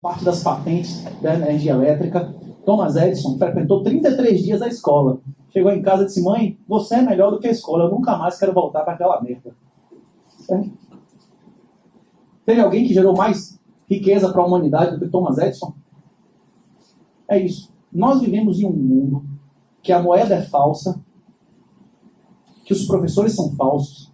[0.00, 2.34] parte das patentes da energia elétrica.
[2.64, 5.20] Thomas Edison frequentou 33 dias a escola.
[5.50, 8.16] Chegou em casa e disse: Mãe, você é melhor do que a escola, eu nunca
[8.16, 9.54] mais quero voltar para aquela merda.
[10.38, 10.70] Certo?
[12.46, 13.58] Teve alguém que gerou mais
[13.88, 15.74] riqueza para a humanidade do que Thomas Edison?
[17.28, 17.72] É isso.
[17.92, 19.24] Nós vivemos em um mundo
[19.82, 21.00] que a moeda é falsa,
[22.64, 24.10] que os professores são falsos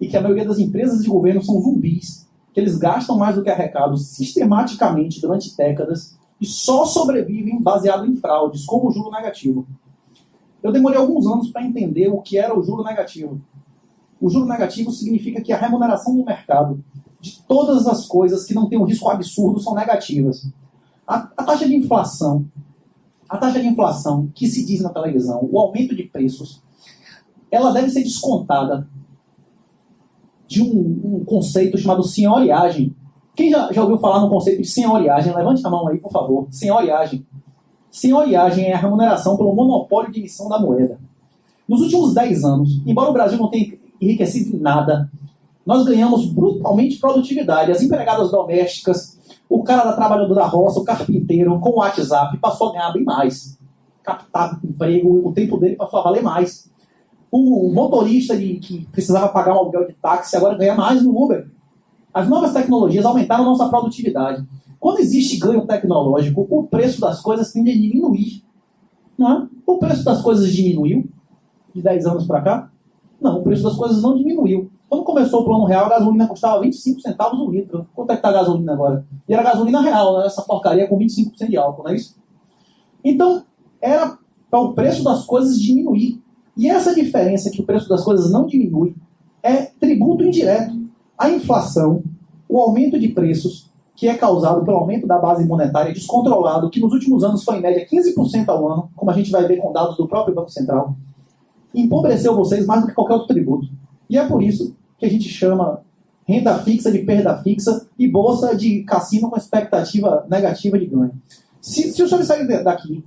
[0.00, 2.29] e que a maioria das empresas de governo são zumbis
[2.60, 8.64] eles gastam mais do que arrecadam sistematicamente durante décadas e só sobrevivem baseado em fraudes,
[8.64, 9.66] como o juro negativo.
[10.62, 13.40] Eu demorei alguns anos para entender o que era o juro negativo.
[14.20, 16.82] O juro negativo significa que a remuneração do mercado
[17.20, 20.50] de todas as coisas que não têm um risco absurdo são negativas.
[21.06, 22.46] A, a taxa de inflação,
[23.28, 26.62] a taxa de inflação que se diz na televisão, o aumento de preços,
[27.50, 28.88] ela deve ser descontada
[30.50, 32.92] de um, um conceito chamado senhoriagem.
[33.36, 35.32] Quem já, já ouviu falar no conceito de senhoriagem?
[35.32, 36.48] Levante a mão aí, por favor.
[36.50, 37.24] Senhoriagem.
[37.88, 40.98] Senhoriagem é a remuneração pelo monopólio de emissão da moeda.
[41.68, 45.08] Nos últimos 10 anos, embora o Brasil não tenha enriquecido em nada,
[45.64, 47.70] nós ganhamos brutalmente produtividade.
[47.70, 52.70] As empregadas domésticas, o cara da trabalhadora da roça, o carpinteiro, com o WhatsApp, passou
[52.70, 53.56] a ganhar bem mais.
[54.02, 56.68] Captar emprego, o tempo dele passou a valer mais.
[57.30, 61.48] O motorista de, que precisava pagar um aluguel de táxi agora ganha mais no Uber.
[62.12, 64.44] As novas tecnologias aumentaram nossa produtividade.
[64.80, 68.42] Quando existe ganho tecnológico, o preço das coisas tende a diminuir.
[69.16, 69.46] Não é?
[69.66, 71.08] O preço das coisas diminuiu
[71.74, 72.70] de 10 anos para cá?
[73.20, 74.70] Não, o preço das coisas não diminuiu.
[74.88, 77.86] Quando começou o plano real, a gasolina custava 25 centavos o litro.
[77.94, 79.06] Quanto é que está a gasolina agora?
[79.28, 80.26] E era gasolina real, né?
[80.26, 82.16] essa porcaria com 25% de álcool, não é isso?
[83.04, 83.44] Então,
[83.80, 84.18] era
[84.50, 86.20] para o preço das coisas diminuir.
[86.60, 88.94] E essa diferença que o preço das coisas não diminui
[89.42, 90.78] é tributo indireto.
[91.16, 92.02] A inflação,
[92.46, 96.92] o aumento de preços, que é causado pelo aumento da base monetária descontrolado, que nos
[96.92, 99.96] últimos anos foi em média 15% ao ano, como a gente vai ver com dados
[99.96, 100.94] do próprio Banco Central,
[101.74, 103.66] empobreceu vocês mais do que qualquer outro tributo.
[104.10, 105.80] E é por isso que a gente chama
[106.28, 111.12] renda fixa de perda fixa e bolsa de cassino com expectativa negativa de ganho.
[111.58, 113.02] Se, se o senhor sair daqui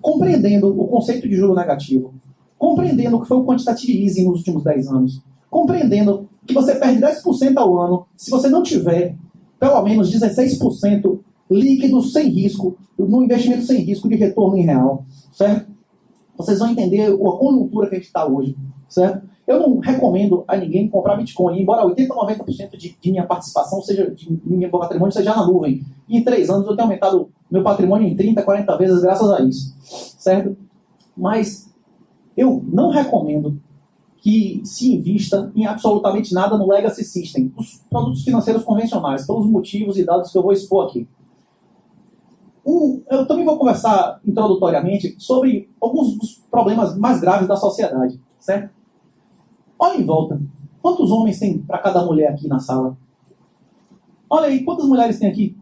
[0.00, 2.14] compreendendo o conceito de juro negativo,
[2.62, 7.00] compreendendo o que foi o quantitative easing nos últimos 10 anos, compreendendo que você perde
[7.00, 9.16] 10% ao ano se você não tiver
[9.58, 11.18] pelo menos 16%
[11.50, 15.72] líquido sem risco, no investimento sem risco de retorno em real, certo?
[16.38, 18.56] Vocês vão entender a conjuntura que a gente está hoje,
[18.88, 19.26] certo?
[19.44, 23.82] Eu não recomendo a ninguém comprar Bitcoin, embora 80% ou 90% de, de, minha participação
[23.82, 25.84] seja, de meu patrimônio seja na nuvem.
[26.08, 29.74] Em três anos eu tenho aumentado meu patrimônio em 30, 40 vezes graças a isso,
[30.16, 30.56] certo?
[31.16, 31.71] Mas
[32.36, 33.60] eu não recomendo
[34.18, 39.98] que se invista em absolutamente nada no legacy system, os produtos financeiros convencionais, pelos motivos
[39.98, 41.08] e dados que eu vou expor aqui.
[43.10, 48.72] Eu também vou conversar introdutoriamente sobre alguns dos problemas mais graves da sociedade, certo?
[49.78, 50.40] Olha em volta.
[50.80, 52.96] Quantos homens tem para cada mulher aqui na sala?
[54.30, 55.56] Olha aí, quantas mulheres tem aqui?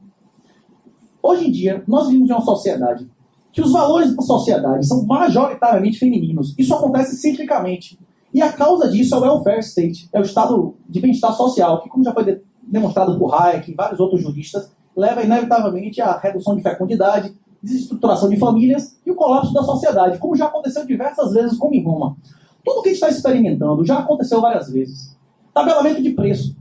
[1.23, 3.11] Hoje em dia, nós vivemos em uma sociedade
[3.53, 6.55] que os valores da sociedade são majoritariamente femininos.
[6.57, 7.99] Isso acontece ciclicamente.
[8.33, 11.89] E a causa disso é o welfare state, é o estado de bem-estar social, que,
[11.89, 16.63] como já foi demonstrado por Hayek e vários outros juristas, leva inevitavelmente à redução de
[16.63, 21.75] fecundidade, desestruturação de famílias e o colapso da sociedade, como já aconteceu diversas vezes, como
[21.75, 22.17] em Roma.
[22.65, 25.17] Tudo que a gente está experimentando já aconteceu várias vezes.
[25.53, 26.57] Tabelamento de preço.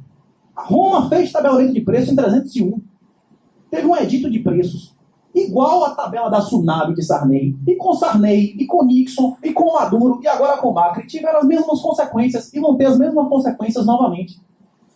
[0.56, 2.81] Roma fez tabelamento de preço em 301.
[3.69, 4.98] Teve um edito de preços
[5.34, 9.73] igual a tabela da Tsunami de Sarney, e com Sarney, e com Nixon, e com
[9.73, 13.85] Maduro, e agora com Macri, tiveram as mesmas consequências e vão ter as mesmas consequências
[13.85, 14.39] novamente.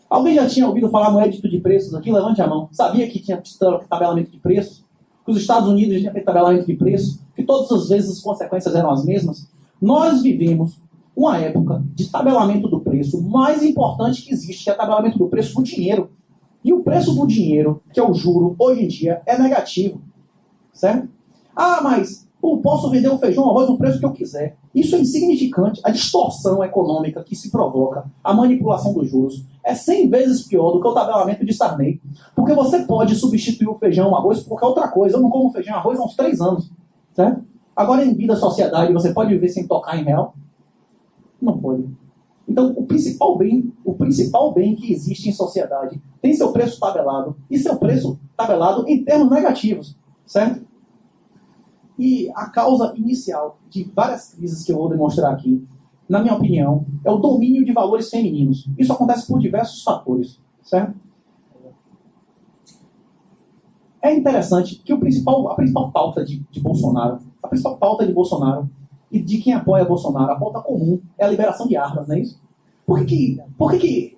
[0.09, 2.11] Alguém já tinha ouvido falar no edito de preços aqui?
[2.11, 2.69] Levante a mão.
[2.71, 3.41] Sabia que tinha
[3.89, 4.85] tabelamento de preços?
[5.25, 7.19] Que os Estados Unidos tinham feito tabelamento de preços?
[7.35, 9.47] Que todas as vezes as consequências eram as mesmas?
[9.81, 10.79] Nós vivemos
[11.15, 15.27] uma época de tabelamento do preço mais importante que existe, que é o tabelamento do
[15.27, 16.11] preço do dinheiro.
[16.63, 19.99] E o preço do dinheiro, que é o juro, hoje em dia é negativo.
[20.73, 21.07] Certo?
[21.55, 24.57] Ah, mas eu posso vender o feijão, arroz no preço que eu quiser.
[24.75, 25.79] Isso é insignificante.
[25.83, 30.81] A distorção econômica que se provoca, a manipulação dos juros, é 100 vezes pior do
[30.81, 32.01] que o tabelamento de Sarney.
[32.35, 35.15] Porque você pode substituir o feijão, o arroz por qualquer outra coisa.
[35.15, 36.69] Eu não como feijão, arroz há uns 3 anos.
[37.13, 37.43] Certo?
[37.75, 40.35] Agora, em vida sociedade, você pode viver sem tocar em real?
[41.41, 41.87] Não pode.
[42.47, 47.37] Então, o principal bem, o principal bem que existe em sociedade tem seu preço tabelado
[47.49, 49.95] e seu preço tabelado em termos negativos.
[50.25, 50.65] Certo?
[51.97, 55.65] E a causa inicial de várias crises que eu vou demonstrar aqui,
[56.09, 58.67] na minha opinião, é o domínio de valores femininos.
[58.77, 60.95] Isso acontece por diversos fatores, certo?
[64.01, 68.11] É interessante que o principal, a principal pauta de, de Bolsonaro, a principal pauta de
[68.11, 68.69] Bolsonaro
[69.09, 72.19] e de quem apoia Bolsonaro, a pauta comum é a liberação de armas, não é
[72.19, 72.37] isso?
[72.85, 74.17] Por que, que, por que, que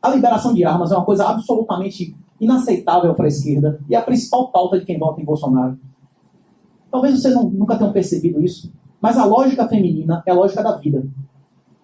[0.00, 4.50] a liberação de armas é uma coisa absolutamente inaceitável para a esquerda e a principal
[4.50, 5.78] pauta de quem vota em Bolsonaro?
[6.90, 10.76] Talvez vocês não, nunca tenham percebido isso, mas a lógica feminina é a lógica da
[10.76, 11.06] vida.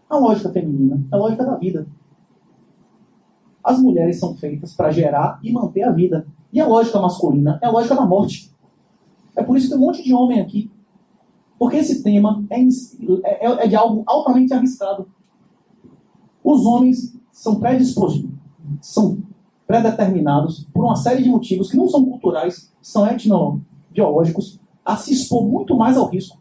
[0.09, 1.87] A lógica feminina é a lógica da vida.
[3.63, 6.27] As mulheres são feitas para gerar e manter a vida.
[6.53, 8.51] E a lógica masculina é a lógica da morte.
[9.37, 10.71] É por isso que tem um monte de homem aqui.
[11.59, 15.09] Porque esse tema é, é, é de algo altamente arriscado.
[16.43, 18.25] Os homens são predispostos,
[18.81, 19.19] são
[19.71, 25.47] predeterminados por uma série de motivos que não são culturais, são etnobiológicos, a se expor
[25.47, 26.37] muito mais ao risco.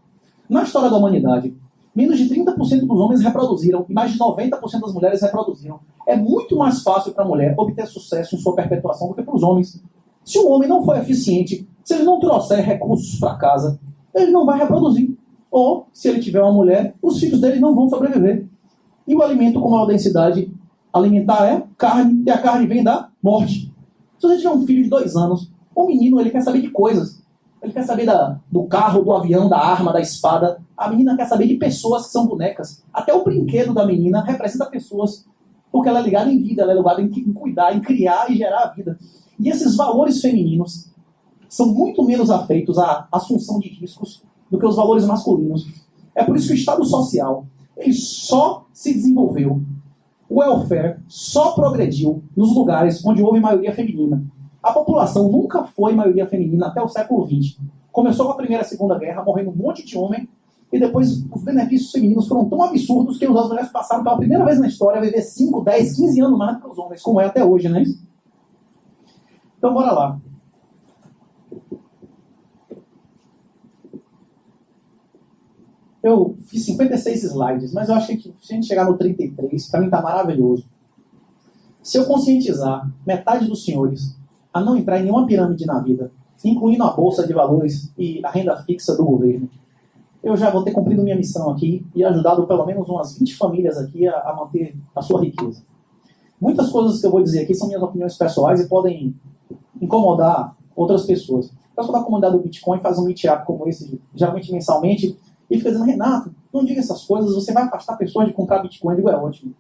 [0.50, 1.56] Na história da humanidade,
[1.94, 5.80] menos de 30% dos homens reproduziram e mais de 90% das mulheres reproduziram.
[6.08, 9.36] É muito mais fácil para a mulher obter sucesso em sua perpetuação do que para
[9.36, 9.80] os homens.
[10.26, 13.80] Se o homem não for eficiente, se ele não trouxer recursos para casa,
[14.12, 15.16] ele não vai reproduzir.
[15.52, 18.48] Ou, se ele tiver uma mulher, os filhos dele não vão sobreviver.
[19.08, 20.52] E o alimento com maior densidade
[20.92, 23.74] alimentar é carne, e a carne vem da morte.
[24.18, 27.22] Se você tiver um filho de dois anos, o menino ele quer saber de coisas.
[27.62, 30.62] Ele quer saber da, do carro, do avião, da arma, da espada.
[30.78, 32.84] A menina quer saber de pessoas que são bonecas.
[32.94, 35.26] Até o brinquedo da menina representa pessoas.
[35.72, 38.36] Porque ela é ligada em vida, ela é ligada em, em cuidar, em criar e
[38.36, 38.98] gerar a vida.
[39.40, 40.90] E esses valores femininos
[41.48, 45.68] são muito menos afeitos à assunção de riscos do que os valores masculinos.
[46.16, 47.46] É por isso que o Estado social
[47.78, 49.62] ele só se desenvolveu,
[50.30, 54.24] o welfare só progrediu nos lugares onde houve maioria feminina.
[54.62, 57.58] A população nunca foi maioria feminina até o século XX.
[57.92, 60.30] Começou com a Primeira e a Segunda Guerra, morrendo um monte de homem,
[60.72, 64.60] e depois os benefícios femininos foram tão absurdos que as mulheres passaram pela primeira vez
[64.60, 67.26] na história a viver 5, 10, 15 anos mais do que os homens, como é
[67.26, 67.84] até hoje, né?
[69.58, 70.20] Então, bora lá.
[76.02, 79.80] Eu fiz 56 slides, mas eu acho que se a gente chegar no 33, para
[79.80, 80.64] mim está maravilhoso.
[81.82, 84.16] Se eu conscientizar metade dos senhores
[84.54, 86.12] a não entrar em nenhuma pirâmide na vida,
[86.44, 89.50] incluindo a bolsa de valores e a renda fixa do governo,
[90.24, 93.78] eu já vou ter cumprido minha missão aqui e ajudado pelo menos umas 20 famílias
[93.78, 95.64] aqui a, a manter a sua riqueza.
[96.40, 99.16] Muitas coisas que eu vou dizer aqui são minhas opiniões pessoais e podem
[99.82, 101.48] incomodar outras pessoas.
[101.48, 105.18] O pessoal da comunidade do Bitcoin faz um meetup como esse, geralmente mensalmente,
[105.50, 108.94] e fica dizendo, Renato, não diga essas coisas, você vai afastar pessoas de comprar Bitcoin.
[108.94, 109.54] Eu digo, é ótimo.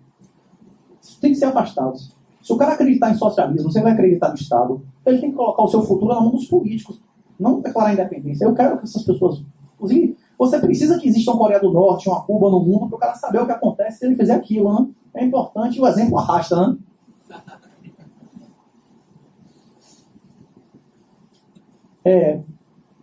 [1.20, 2.12] Tem que ser afastados.
[2.42, 5.64] Se o cara acreditar em socialismo, você vai acreditar no Estado, ele tem que colocar
[5.64, 7.02] o seu futuro na mão dos políticos,
[7.40, 8.46] não declarar independência.
[8.46, 9.44] Eu quero que essas pessoas.
[9.76, 13.00] Inclusive, você precisa que exista uma Coreia do Norte, uma Cuba no mundo, para o
[13.00, 14.74] cara saber o que acontece se ele fizer aquilo.
[14.74, 14.88] Né?
[15.16, 16.56] É importante o exemplo arrasta.
[16.56, 16.78] Né?
[22.06, 22.40] É,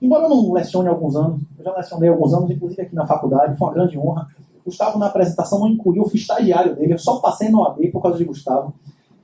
[0.00, 3.58] embora eu não lecione há alguns anos, já lecionei alguns anos, inclusive aqui na faculdade,
[3.58, 4.26] foi uma grande honra.
[4.64, 8.18] Gustavo, na apresentação, não incluiu o estagiário dele, eu só passei no AB por causa
[8.18, 8.74] de Gustavo.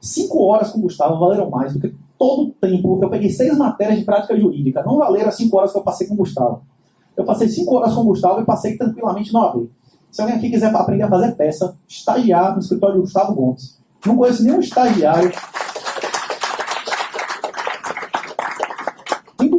[0.01, 2.99] Cinco horas com Gustavo valeram mais do que todo o tempo.
[3.01, 6.07] Eu peguei seis matérias de prática jurídica, não valeram as cinco horas que eu passei
[6.07, 6.63] com Gustavo.
[7.17, 9.71] Eu passei cinco horas com Gustavo e passei tranquilamente no AB.
[10.11, 13.81] Se alguém aqui quiser aprender a fazer peça, estagiar no escritório de Gustavo Gomes.
[14.05, 15.31] Não conheço nenhum estagiário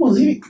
[0.04, 0.42] inclusive,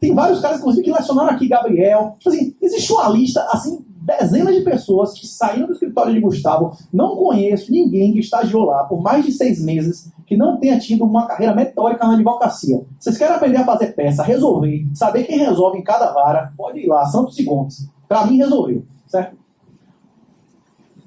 [0.00, 2.16] tem vários caras, inclusive, que lecionaram aqui, Gabriel.
[2.18, 6.76] Tipo assim, existe uma lista, assim, dezenas de pessoas que saíram do escritório de Gustavo.
[6.92, 11.04] Não conheço ninguém que estagiou lá por mais de seis meses que não tenha tido
[11.04, 12.80] uma carreira meteórica na advocacia.
[12.98, 16.86] Vocês querem aprender a fazer peça, resolver, saber quem resolve em cada vara, pode ir
[16.86, 17.88] lá, Santos e Gomes.
[18.08, 19.36] Para mim, resolveu, certo?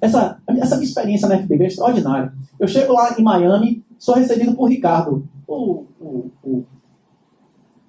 [0.02, 2.34] Essa, essa minha experiência na FBB é extraordinária.
[2.60, 6.66] Eu chego lá em Miami, sou recebido por Ricardo, o, o, o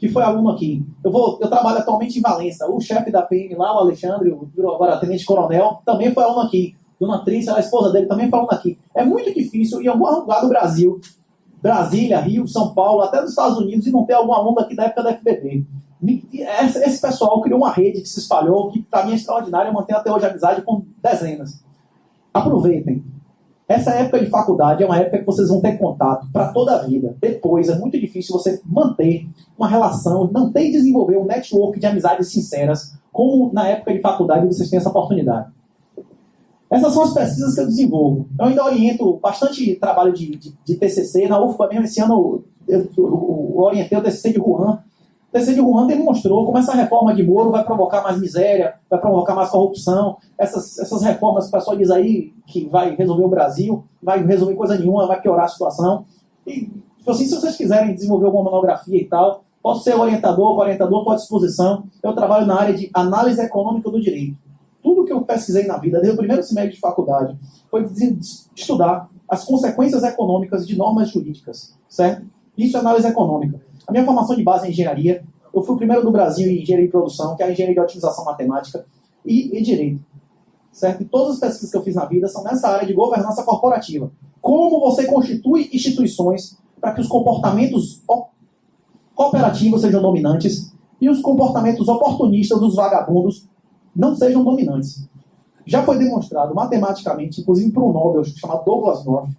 [0.05, 0.85] que foi aluno aqui.
[1.03, 2.71] Eu, vou, eu trabalho atualmente em Valença.
[2.71, 6.77] O chefe da PM lá, o Alexandre, o, agora tenente coronel, também foi aluno aqui.
[7.01, 8.79] Dona Trícia, a esposa dele, também foi aluno aqui.
[8.95, 11.01] É muito difícil em algum lugar do Brasil,
[11.63, 14.85] Brasília, Rio, São Paulo, até dos Estados Unidos, e não ter algum aluno aqui da
[14.85, 15.65] época da FBB.
[16.31, 19.99] Esse pessoal criou uma rede que se espalhou, que para mim é extraordinária, eu mantenho
[19.99, 21.65] até hoje amizade com dezenas.
[22.33, 23.03] Aproveitem.
[23.67, 26.83] Essa época de faculdade é uma época que vocês vão ter contato para toda a
[26.83, 27.17] vida.
[27.19, 32.31] Depois é muito difícil você manter uma relação, manter e desenvolver um network de amizades
[32.31, 35.49] sinceras, como na época de faculdade vocês têm essa oportunidade.
[36.71, 38.27] Essas são as pesquisas que eu desenvolvo.
[38.39, 41.29] Eu ainda oriento bastante trabalho de, de, de TCC.
[41.29, 44.81] Na UFPA mesmo, esse ano eu, eu, eu orientei o TCC de Wuhan,
[45.35, 49.35] TCC de Wuhan demonstrou como essa reforma de Moro vai provocar mais miséria, vai provocar
[49.35, 50.17] mais corrupção.
[50.39, 54.79] Essas, essas reformas, o pessoal diz aí que vai resolver o Brasil, vai resolver coisa
[54.79, 56.05] nenhuma, vai piorar a situação.
[56.47, 60.99] E, tipo assim, se vocês quiserem desenvolver alguma monografia e tal, Posso ser orientador, orientador,
[60.99, 61.85] estou à disposição.
[62.03, 64.37] Eu trabalho na área de análise econômica do direito.
[64.83, 67.35] Tudo que eu pesquisei na vida, desde o primeiro semestre de faculdade,
[67.71, 67.89] foi
[68.55, 72.27] estudar as consequências econômicas de normas jurídicas, certo?
[72.59, 73.59] Isso é análise econômica.
[73.87, 75.25] A minha formação de base é engenharia.
[75.53, 77.81] Eu fui o primeiro do Brasil em engenharia de produção, que é a engenharia de
[77.81, 78.85] otimização matemática,
[79.25, 80.01] e, e direito.
[80.73, 81.03] Certo?
[81.03, 84.11] E todas as pesquisas que eu fiz na vida são nessa área de governança corporativa.
[84.41, 88.03] Como você constitui instituições para que os comportamentos
[89.15, 93.49] cooperativos sejam dominantes e os comportamentos oportunistas dos vagabundos
[93.95, 95.09] não sejam dominantes.
[95.65, 99.31] Já foi demonstrado matematicamente, inclusive por um Nobel chamado Douglas North,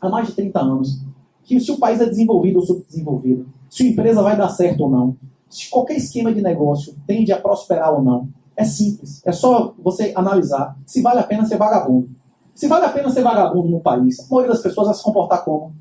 [0.00, 1.00] há mais de 30 anos,
[1.44, 4.90] que se o país é desenvolvido ou subdesenvolvido, se a empresa vai dar certo ou
[4.90, 5.16] não,
[5.48, 9.22] se qualquer esquema de negócio tende a prosperar ou não, é simples.
[9.24, 12.10] É só você analisar se vale a pena ser vagabundo.
[12.54, 15.42] Se vale a pena ser vagabundo no país, a maioria das pessoas vai se comportar
[15.42, 15.72] como?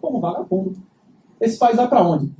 [0.00, 0.76] Como vagabundo.
[1.40, 2.32] Esse país vai para onde?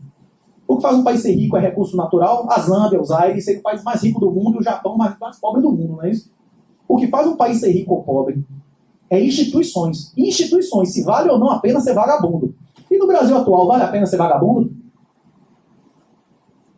[0.69, 2.47] O que faz um país ser rico é recurso natural.
[2.49, 5.41] A Zâmbia, os Aires, ser o país mais rico do mundo o Japão mais, mais
[5.41, 6.31] pobre do mundo, não é isso?
[6.87, 8.47] O que faz um país ser rico ou pobre
[9.11, 10.13] é instituições.
[10.17, 12.55] Instituições, se vale ou não a pena ser vagabundo.
[12.97, 14.75] E no Brasil atual, vale a pena ser vagabundo?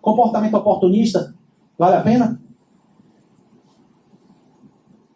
[0.01, 1.33] Comportamento oportunista,
[1.79, 2.43] vale a pena?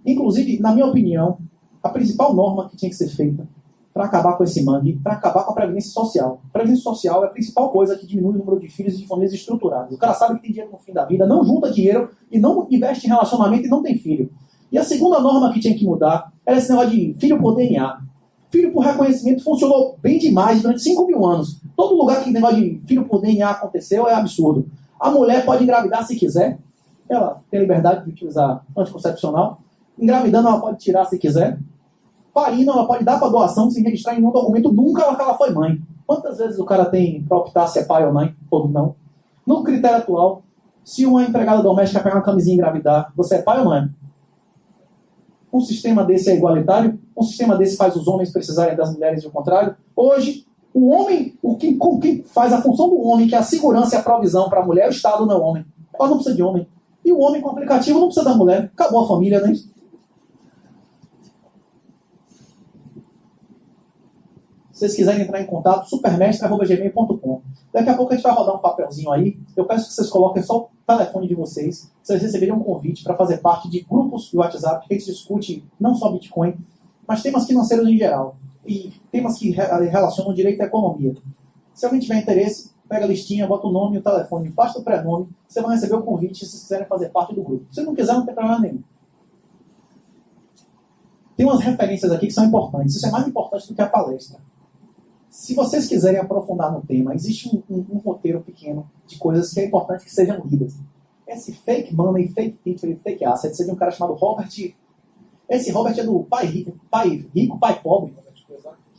[0.07, 1.39] Inclusive, na minha opinião,
[1.83, 3.49] a principal norma que tinha que ser feita
[3.93, 6.41] para acabar com esse mangue, para acabar com a previdência social.
[6.51, 9.33] A previdência social é a principal coisa que diminui o número de filhos de famílias
[9.33, 9.93] estruturadas.
[9.93, 12.69] O cara sabe que tem dinheiro no fim da vida, não junta dinheiro e não
[12.71, 14.31] investe em relacionamento e não tem filho.
[14.71, 18.12] E a segunda norma que tinha que mudar era esse negócio de filho por DNA.
[18.53, 21.59] Filho por reconhecimento funcionou bem demais durante 5 mil anos.
[21.75, 24.67] Todo lugar que negócio de filho por DNA aconteceu é absurdo.
[25.01, 26.59] A mulher pode engravidar se quiser.
[27.09, 29.63] Ela tem liberdade de utilizar anticoncepcional.
[29.99, 31.59] Engravidando, ela pode tirar se quiser.
[32.35, 35.51] Parindo, ela pode dar para doação sem registrar em nenhum documento nunca que ela foi
[35.51, 35.81] mãe.
[36.07, 38.95] Quantas vezes o cara tem para optar se é pai ou mãe, ou não?
[39.47, 40.43] No critério atual,
[40.85, 43.89] se uma empregada doméstica pegar uma camisinha e engravidar, você é pai ou mãe?
[45.53, 46.99] Um sistema desse é igualitário?
[47.17, 49.77] Um sistema desse faz os homens precisarem das mulheres e o contrário?
[49.95, 53.43] Hoje, o homem, o que, com quem faz a função do homem, que é a
[53.43, 55.67] segurança e a provisão para a mulher, é o Estado, não é o homem.
[55.95, 56.67] Ela não precisa de homem.
[57.05, 58.71] E o homem com aplicativo não precisa da mulher.
[58.73, 59.53] Acabou a família, né?
[64.73, 67.43] Se vocês quiserem entrar em contato, supermestre.gmail.com.
[67.73, 69.38] Daqui a pouco a gente vai rodar um papelzinho aí.
[69.55, 71.93] Eu peço que vocês coloquem só o telefone de vocês.
[72.02, 75.62] Vocês receberem um convite para fazer parte de grupos de WhatsApp que a gente discute
[75.79, 76.57] não só Bitcoin,
[77.07, 78.37] mas temas financeiros em geral.
[78.67, 81.14] E temas que relacionam direito à economia.
[81.75, 84.83] Se alguém tiver interesse, pega a listinha, bota o nome e o telefone, basta o
[84.83, 87.67] pré-nome, você vai receber o convite se vocês quiserem fazer parte do grupo.
[87.71, 88.83] Se não quiser, não tem problema nenhum.
[91.37, 92.97] Tem umas referências aqui que são importantes.
[92.97, 94.38] Isso é mais importante do que a palestra.
[95.33, 99.61] Se vocês quiserem aprofundar no tema, existe um, um, um, roteiro pequeno de coisas que
[99.61, 100.75] é importante que sejam lidas.
[101.27, 104.51] Esse fake money, fake teacher fake asset seria um cara chamado Robert.
[105.49, 108.15] Esse Robert é do pai rico, pai, rico, pai pobre.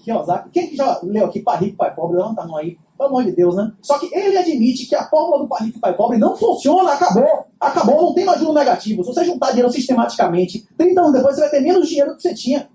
[0.03, 0.49] Kiyosaki.
[0.49, 2.17] Quem que já leu aqui Pai Rico, Pai Pobre?
[2.17, 2.77] Levanta a mão aí.
[2.97, 3.71] Pelo amor de Deus, né?
[3.81, 7.45] Só que ele admite que a fórmula do Pai Rico, Pai Pobre não funciona, acabou.
[7.59, 9.03] Acabou, não tem mais juro negativo.
[9.03, 12.21] Se você juntar dinheiro sistematicamente, 30 anos depois você vai ter menos dinheiro do que
[12.21, 12.69] você tinha.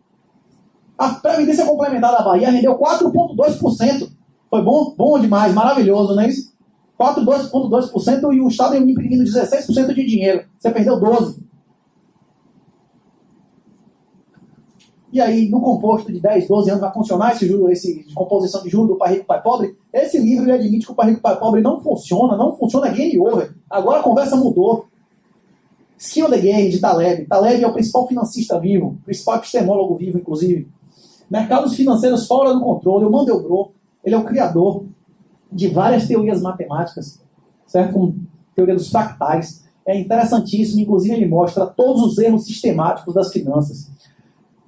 [0.99, 4.11] A Previdência Complementar da Bahia rendeu 4,2%.
[4.51, 4.95] Foi bom?
[4.97, 6.53] Bom demais, maravilhoso, não é isso?
[6.99, 10.45] 4,2% e o Estado imprimindo 16% de dinheiro.
[10.59, 11.49] Você perdeu 12%.
[15.11, 18.63] E aí, no composto de 10, 12 anos, vai funcionar esse juro, esse de composição
[18.63, 19.75] de juros do Pai Rico Pai Pobre?
[19.91, 23.19] Esse livro ele admite que o Pai Rico Pai Pobre não funciona, não funciona game
[23.19, 23.55] over.
[23.71, 24.87] Agora a conversa mudou.
[25.97, 27.27] Skin of the Game, de Taleb.
[27.27, 30.69] Taleb é o principal financista vivo, principal epistemólogo vivo, inclusive.
[31.31, 33.05] Mercados financeiros fora do controle.
[33.05, 33.71] O Mandelbrot,
[34.05, 34.85] ele é o criador
[35.51, 37.21] de várias teorias matemáticas,
[37.67, 37.93] certo?
[37.93, 38.15] Como
[38.55, 39.65] teoria dos fractais.
[39.87, 43.91] É interessantíssimo, inclusive ele mostra todos os erros sistemáticos das finanças.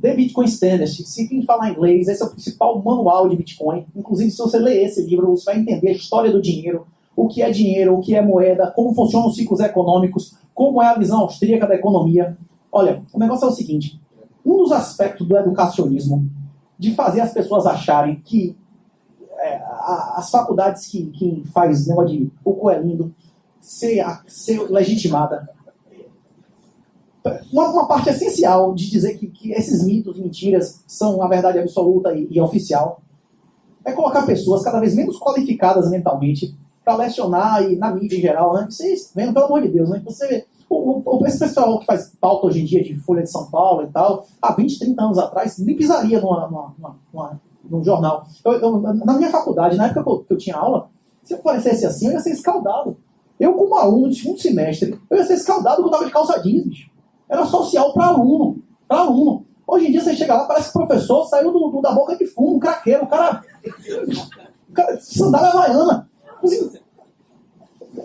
[0.00, 3.85] The Bitcoin Standard, se quem falar inglês, esse é o principal manual de Bitcoin.
[3.95, 7.43] Inclusive, se você ler esse livro, você vai entender a história do dinheiro, o que
[7.43, 11.21] é dinheiro, o que é moeda, como funcionam os ciclos econômicos, como é a visão
[11.21, 12.37] austríaca da economia.
[12.73, 14.00] Olha, o negócio é o seguinte:
[14.45, 16.26] um dos aspectos do educacionismo
[16.80, 18.56] de fazer as pessoas acharem que
[19.37, 23.14] é, a, as faculdades que, que faz negócio de o coelindo
[23.60, 25.46] ser, ser legitimada.
[27.52, 32.14] Uma, uma, parte essencial de dizer que, que, esses mitos, mentiras, são a verdade absoluta
[32.14, 33.02] e, e oficial
[33.84, 38.54] é colocar pessoas cada vez menos qualificadas mentalmente para lecionar e na mídia em geral,
[38.54, 38.66] né?
[38.70, 40.00] Vocês vendo, pelo amor de Deus, né?
[40.02, 43.50] Você o, o, esse pessoal que faz pauta hoje em dia de Folha de São
[43.50, 47.84] Paulo e tal, há 20, 30 anos atrás, nem pisaria numa, numa, numa, numa num
[47.84, 48.26] jornal.
[48.44, 50.88] Eu, eu, na minha faculdade, na época que eu, que eu tinha aula,
[51.22, 52.96] Se eu parecesse assim, eu ia ser escaldado.
[53.38, 56.40] Eu, como aluno de segundo semestre, eu ia ser escaldado quando eu tava de calça
[56.40, 56.90] jeans, bicho.
[57.28, 58.62] Era social para aluno.
[58.88, 59.46] Para aluno.
[59.66, 62.16] Hoje em dia você chega lá, parece que o professor saiu do, do da boca
[62.16, 63.42] de fumo, um craqueiro, o cara.
[64.70, 66.08] O cara sandália havaiana.
[66.44, 66.70] Assim,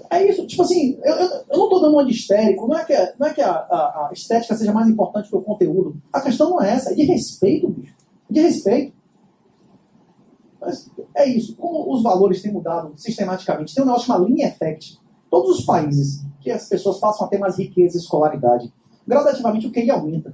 [0.09, 2.85] é isso, tipo assim, eu, eu, eu não estou dando uma de histérico, não é
[2.85, 5.95] que, não é que a, a, a, estética seja mais importante que o conteúdo.
[6.11, 7.93] A questão não é essa, é de respeito, bicho.
[8.29, 8.93] De respeito.
[10.59, 11.55] Mas é isso.
[11.55, 14.99] Como os valores têm mudado sistematicamente, tem um negócio chamado linha effect.
[15.29, 18.73] Todos os países que as pessoas passam a ter mais riqueza e escolaridade,
[19.07, 20.33] gradativamente o QI aumenta.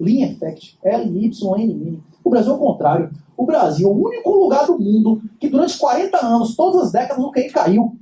[0.00, 2.02] Linha effect, L, Y, N, N.
[2.24, 3.10] O Brasil é o contrário.
[3.36, 7.22] O Brasil é o único lugar do mundo que durante 40 anos, todas as décadas,
[7.22, 7.96] o QI caiu.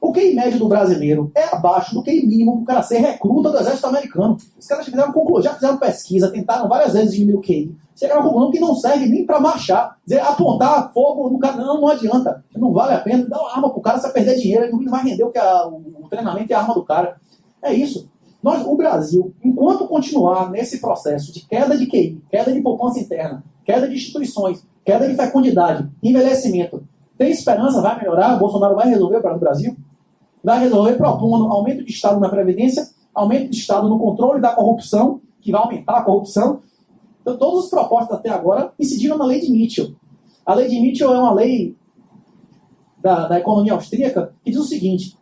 [0.00, 3.50] O QI médio do brasileiro é abaixo do QI mínimo para o cara ser recruta
[3.50, 4.36] do exército americano.
[4.58, 7.76] Os caras fizeram conclusão, já fizeram pesquisa, tentaram várias vezes diminuir o QI.
[7.96, 9.98] Chegaram à conclusão que não serve nem para marchar.
[10.06, 12.44] Dizer, apontar fogo no cara, não, não adianta.
[12.56, 13.26] Não vale a pena.
[13.28, 15.38] Dá uma arma pro cara, você vai perder dinheiro, ele não vai render o, que
[15.38, 17.16] a, o treinamento e a arma do cara.
[17.60, 18.08] É isso.
[18.40, 23.42] Nós, o Brasil, enquanto continuar nesse processo de queda de QI, queda de poupança interna,
[23.64, 26.84] queda de instituições, queda de fecundidade, envelhecimento,
[27.18, 27.82] tem esperança?
[27.82, 28.36] Vai melhorar?
[28.36, 29.76] O Bolsonaro vai resolver para o Brasil?
[30.42, 35.20] Vai resolver propondo aumento de Estado na Previdência, aumento de Estado no controle da corrupção,
[35.40, 36.60] que vai aumentar a corrupção.
[37.20, 39.94] Então, todas as propostas até agora incidiram na lei de Mitchell.
[40.44, 41.76] A lei de Mitchell é uma lei
[43.00, 45.16] da, da economia austríaca que diz o seguinte: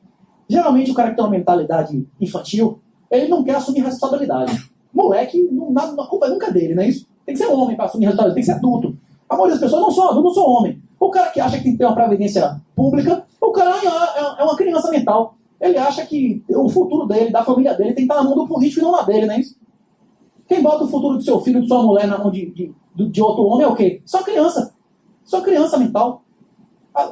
[0.49, 2.80] geralmente o cara que tem uma mentalidade infantil,
[3.11, 4.70] ele não quer assumir responsabilidade.
[4.92, 7.06] Moleque, não, a culpa nunca é dele, não é isso?
[7.25, 8.96] Tem que ser homem para assumir responsabilidade, tem que ser adulto.
[9.28, 10.82] A maioria das pessoas não são não são homem.
[10.98, 14.44] O cara que acha que tem que ter uma previdência pública, o cara é, é
[14.44, 15.36] uma criança mental.
[15.60, 18.46] Ele acha que o futuro dele, da família dele, tem que estar na mão do
[18.46, 19.56] político e não na dele, não é isso?
[20.48, 23.22] Quem bota o futuro do seu filho, de sua mulher na mão de, de, de
[23.22, 24.00] outro homem é o quê?
[24.04, 24.74] Só criança.
[25.24, 26.22] Só criança mental.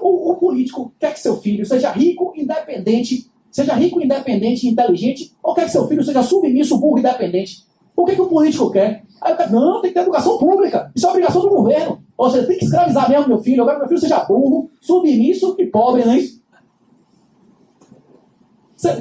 [0.00, 5.34] O, o, político quer que seu filho seja rico, independente, seja rico, independente e inteligente,
[5.42, 7.66] ou quer que seu filho seja submisso, burro e independente.
[7.96, 9.04] O que, que o político quer?
[9.20, 10.90] Aí não, tem que ter educação pública.
[10.94, 12.02] Isso é obrigação do governo.
[12.16, 13.62] Ou seja, tem que escravizar mesmo meu filho.
[13.62, 16.42] Eu quero que meu filho seja burro, submisso e pobre, não é isso?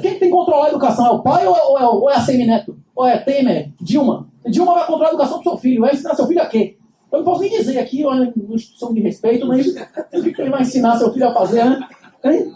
[0.00, 1.06] tem que controlar a educação?
[1.06, 2.76] É o pai ou é, ou é, ou é a Semineto?
[2.96, 3.72] Ou é Temer?
[3.80, 4.28] Dilma?
[4.46, 5.82] Dilma vai controlar a educação do seu filho.
[5.82, 6.78] Vai ensinar seu filho a quê?
[7.12, 10.50] Eu não posso nem dizer aqui, é uma instituição de respeito, mas o que ele
[10.50, 11.88] vai ensinar seu filho a fazer, né?
[12.24, 12.52] Hein?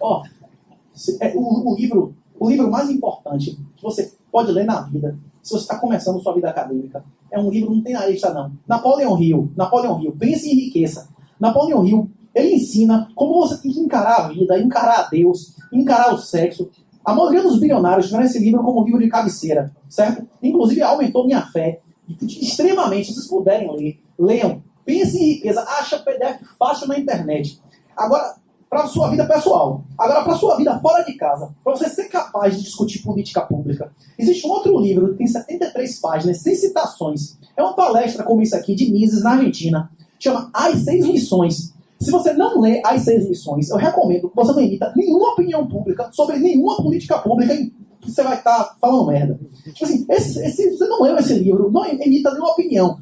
[0.00, 0.22] Ó,
[1.20, 5.52] é, o, o, livro, o livro mais importante que você pode ler na vida se
[5.52, 7.04] você está começando sua vida acadêmica.
[7.30, 8.52] É um livro, não tem lista não.
[8.66, 11.08] Napoleão Hill, Napoleão Hill, pense em riqueza.
[11.40, 16.14] Napoleão Hill, ele ensina como você tem que encarar a vida, encarar a Deus, encarar
[16.14, 16.68] o sexo.
[17.04, 20.26] A maioria dos bilionários tiveram esse livro como livro de cabeceira, certo?
[20.42, 21.80] Inclusive aumentou minha fé
[22.20, 23.08] extremamente.
[23.08, 24.62] Se vocês puderem ler, leiam.
[24.84, 27.60] Pense em riqueza, acha PDF fácil na internet.
[27.96, 28.36] Agora,
[28.68, 29.84] para a sua vida pessoal.
[29.96, 33.40] Agora, para a sua vida fora de casa, para você ser capaz de discutir política
[33.40, 37.38] pública, existe um outro livro que tem 73 páginas, sem citações.
[37.56, 39.90] É uma palestra como isso aqui, de Mises, na Argentina.
[40.18, 41.72] Chama As Seis Lições.
[41.98, 45.66] Se você não lê As Seis Lições, eu recomendo que você não emita nenhuma opinião
[45.66, 47.54] pública sobre nenhuma política pública
[48.08, 49.38] que você vai estar tá falando merda.
[49.72, 53.00] Tipo assim, esse, esse, você não leu esse livro, não emita nenhuma opinião.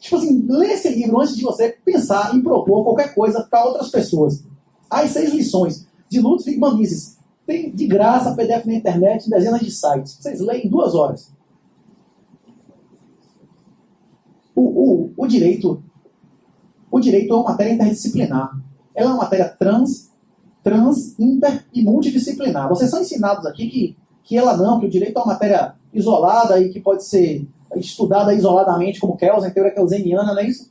[0.00, 3.90] Tipo assim, lê esse livro antes de você pensar em propor qualquer coisa para outras
[3.90, 4.44] pessoas.
[4.90, 7.16] As seis lições de Ludwig Mises.
[7.46, 10.18] Tem de graça PDF na internet, em dezenas de sites.
[10.20, 11.30] Vocês leem em duas horas.
[14.54, 15.82] O, o, o direito
[16.90, 18.58] o direito é uma matéria interdisciplinar.
[18.94, 20.10] Ela é uma matéria trans,
[20.66, 22.68] trans, inter e multidisciplinar.
[22.68, 26.60] Vocês são ensinados aqui que, que ela não, que o direito é uma matéria isolada
[26.60, 30.68] e que pode ser estudada isoladamente, como Kelsen, teoria kelseniana, não é isso?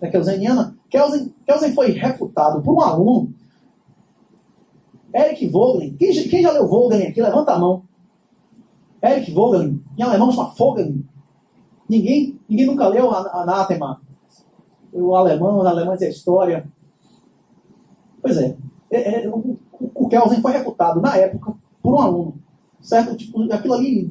[0.00, 0.74] É kelseniana?
[0.88, 3.34] Kelsen, Kelsen foi refutado por um aluno,
[5.14, 5.94] Eric Vogelin.
[5.94, 7.20] Quem, quem já leu Vogelin aqui?
[7.20, 7.82] Levanta a mão.
[9.02, 9.84] Eric Vogelin.
[9.98, 11.06] Em alemão chama Vogelin.
[11.86, 14.00] Ninguém, ninguém nunca leu Anátema.
[14.90, 16.66] O alemão, os alemães e a história.
[18.22, 18.56] Pois é.
[18.96, 19.56] É, é o,
[19.94, 22.44] o Kelsen foi refutado na época por um aluno
[22.84, 23.16] certo?
[23.16, 24.10] Tipo, aquilo ali,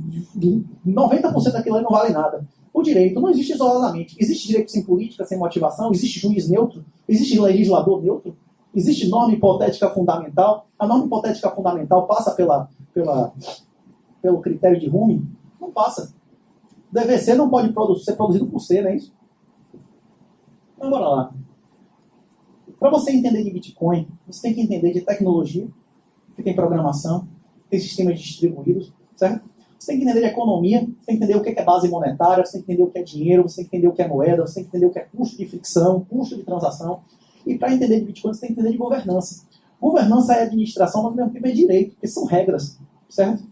[0.85, 2.45] 90% daquilo ali não vale nada.
[2.73, 4.17] O direito não existe isoladamente.
[4.19, 8.35] Existe direito sem política, sem motivação, existe juiz neutro, existe legislador neutro,
[8.73, 10.65] existe norma hipotética fundamental.
[10.77, 13.31] A norma hipotética fundamental passa pela, pela,
[14.21, 15.23] pelo critério de Rumi?
[15.61, 16.11] Não passa.
[16.91, 19.13] DVC não pode produ ser produzido por C, não é isso?
[20.75, 21.33] Então, bora lá.
[22.83, 25.65] Para você entender de Bitcoin, você tem que entender de tecnologia,
[26.35, 27.25] que tem programação,
[27.69, 29.49] tem sistemas distribuídos, certo?
[29.79, 32.45] Você tem que entender de economia, você tem que entender o que é base monetária,
[32.45, 34.07] você tem que entender o que é dinheiro, você tem que entender o que é
[34.09, 37.03] moeda, você tem que entender o que é custo de fricção, custo de transação.
[37.47, 39.45] E para entender de Bitcoin, você tem que entender de governança.
[39.79, 43.45] Governança é administração, mas mesmo tempo é direito, porque são regras, certo?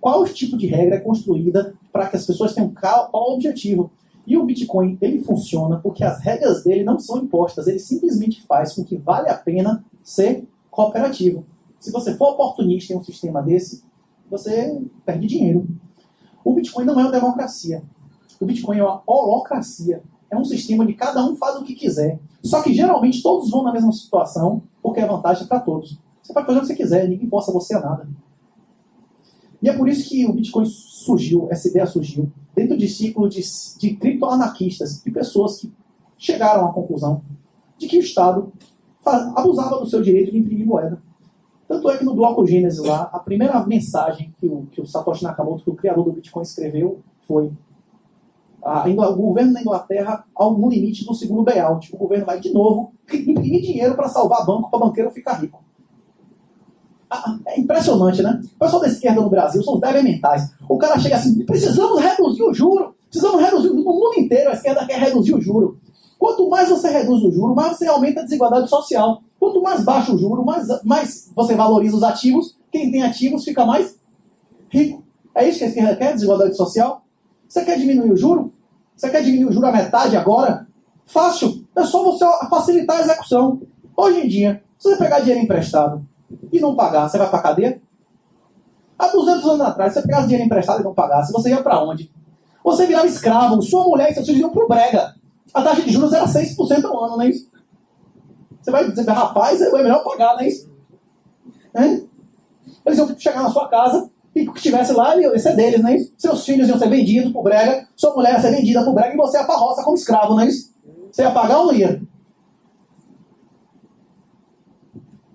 [0.00, 3.92] Qual tipo de regra é construída para que as pessoas tenham qual objetivo?
[4.26, 8.74] E o Bitcoin, ele funciona porque as regras dele não são impostas, ele simplesmente faz
[8.74, 11.44] com que vale a pena ser cooperativo.
[11.80, 13.82] Se você for oportunista em um sistema desse,
[14.30, 15.66] você perde dinheiro.
[16.44, 17.82] O Bitcoin não é uma democracia.
[18.40, 20.02] O Bitcoin é uma holocracia.
[20.30, 22.18] É um sistema onde cada um faz o que quiser.
[22.42, 25.98] Só que geralmente todos vão na mesma situação, porque é vantagem para todos.
[26.22, 28.08] Você pode fazer o que você quiser, ninguém força você a nada.
[29.60, 33.40] E é por isso que o Bitcoin surgiu, essa ideia surgiu, dentro de ciclo de,
[33.78, 35.72] de criptoanarquistas, de pessoas que
[36.18, 37.22] chegaram à conclusão
[37.78, 38.52] de que o Estado
[39.04, 41.02] abusava do seu direito de imprimir moeda.
[41.66, 45.24] Tanto é que no bloco Gênesis lá, a primeira mensagem que o, que o Satoshi
[45.24, 47.50] Nakamoto, que o criador do Bitcoin, escreveu foi
[48.62, 51.92] a, o governo da Inglaterra ao, no limite do segundo bailout.
[51.94, 55.64] O governo vai de novo imprimir dinheiro para salvar banco, para banqueiro ficar rico.
[57.46, 58.40] É impressionante, né?
[58.56, 60.50] O pessoal da esquerda no Brasil são débeis mentais.
[60.68, 62.94] O cara chega assim, precisamos reduzir o juro.
[63.08, 65.78] Precisamos reduzir, no mundo inteiro a esquerda quer reduzir o juro.
[66.18, 69.22] Quanto mais você reduz o juro, mais você aumenta a desigualdade social.
[69.38, 72.56] Quanto mais baixo o juro, mais, mais você valoriza os ativos.
[72.70, 73.98] Quem tem ativos fica mais
[74.70, 75.02] rico.
[75.34, 77.04] É isso que a esquerda quer, desigualdade social?
[77.48, 78.52] Você quer diminuir o juro?
[78.96, 80.66] Você quer diminuir o juro à metade agora?
[81.04, 81.66] Fácil.
[81.76, 83.60] É só você facilitar a execução.
[83.96, 86.06] Hoje em dia, se você pegar dinheiro emprestado
[86.52, 87.82] e não pagar, você vai para cadeia?
[88.98, 92.12] Há 200 anos atrás, você pegasse dinheiro emprestado e não pagasse, você ia para onde?
[92.62, 95.14] Você virava escravo, sua mulher e seus filhos iam pro brega.
[95.52, 97.50] A taxa de juros era 6% ao ano, não é isso?
[98.60, 100.70] Você vai dizer, rapaz, é melhor pagar, não é isso?
[102.86, 105.90] Eles iam chegar na sua casa e o que estivesse lá ia ser deles, não
[105.90, 106.14] é isso?
[106.16, 109.16] Seus filhos iam ser vendidos pro brega, sua mulher ia ser vendida pro brega e
[109.16, 110.72] você ia pra roça como escravo, não é isso?
[111.10, 112.00] Você ia pagar ou não ia?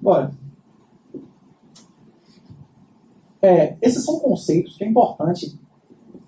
[0.01, 0.31] Bora.
[3.41, 5.57] É, esses são conceitos que é importante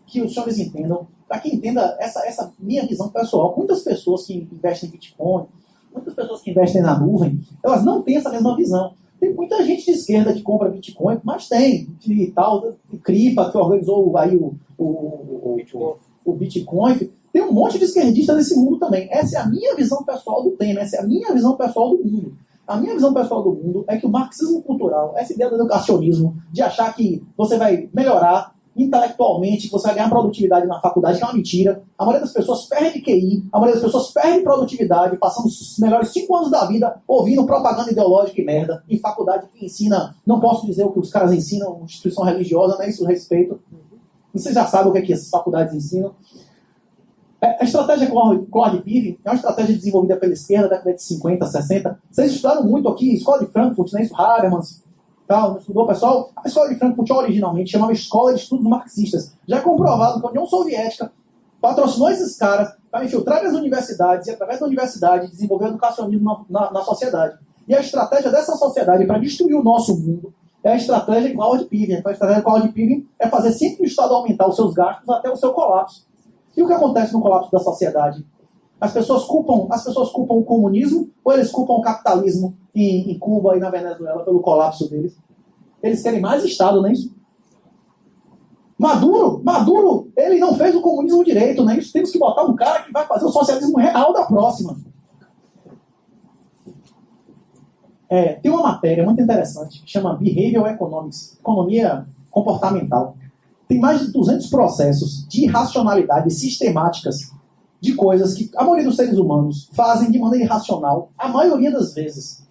[0.06, 3.54] que os senhores entendam, para que entenda essa, essa minha visão pessoal.
[3.56, 5.46] Muitas pessoas que investem em Bitcoin,
[5.94, 8.94] muitas pessoas que investem na nuvem, elas não têm essa mesma visão.
[9.20, 13.58] Tem muita gente de esquerda que compra Bitcoin, mas tem, de tal, de Cripa, que
[13.58, 15.94] organizou aí o, o, o, Bitcoin.
[16.26, 17.12] o Bitcoin.
[17.32, 19.08] Tem um monte de esquerdistas nesse mundo também.
[19.12, 22.04] Essa é a minha visão pessoal do tema, essa é a minha visão pessoal do
[22.04, 22.34] mundo.
[22.70, 26.38] A minha visão pessoal do mundo é que o marxismo cultural, essa ideia do educacionismo,
[26.52, 31.24] de achar que você vai melhorar intelectualmente, que você vai ganhar produtividade na faculdade, que
[31.24, 31.82] é uma mentira.
[31.98, 36.10] A maioria das pessoas perde QI, a maioria das pessoas perde produtividade, passando os melhores
[36.10, 40.68] cinco anos da vida ouvindo propaganda ideológica e merda, em faculdade que ensina, não posso
[40.68, 43.60] dizer o que os caras ensinam, instituição religiosa, não é isso, respeito.
[44.32, 46.14] Vocês já sabem o que, é que essas faculdades ensinam.
[47.42, 51.46] É, a estratégia Claude Piven é uma estratégia desenvolvida pela esquerda da década de 50,
[51.46, 52.00] 60.
[52.12, 54.04] Vocês estudaram muito aqui, Escola de Frankfurt, né?
[54.04, 54.84] Isso, Habermas,
[55.26, 56.32] tal, estudou, pessoal?
[56.36, 59.34] A Escola de Frankfurt originalmente chamava Escola de Estudos Marxistas.
[59.48, 61.12] Já é comprovado que a União Soviética
[61.62, 66.62] patrocinou esses caras para infiltrar as universidades e, através da universidade, desenvolver o educacionismo na,
[66.62, 67.38] na, na sociedade.
[67.68, 72.02] E a estratégia dessa sociedade para destruir o nosso mundo é a estratégia Claude Piven.
[72.04, 75.36] A estratégia Claude Piven é fazer sempre o Estado aumentar os seus gastos até o
[75.36, 76.09] seu colapso.
[76.60, 78.26] E o que acontece no colapso da sociedade?
[78.82, 83.18] As pessoas culpam, as pessoas culpam o comunismo ou eles culpam o capitalismo em, em
[83.18, 85.18] Cuba e na Venezuela pelo colapso deles?
[85.82, 87.16] Eles querem mais Estado, não é isso?
[88.78, 91.94] Maduro, Maduro, ele não fez o comunismo direito, não é isso?
[91.94, 94.76] Temos que botar um cara que vai fazer o socialismo real da próxima.
[98.10, 103.16] É, tem uma matéria muito interessante que chama Behavioral Economics, economia comportamental
[103.70, 107.32] tem mais de 200 processos de irracionalidade sistemáticas
[107.80, 111.94] de coisas que a maioria dos seres humanos fazem de maneira irracional, a maioria das
[111.94, 112.44] vezes.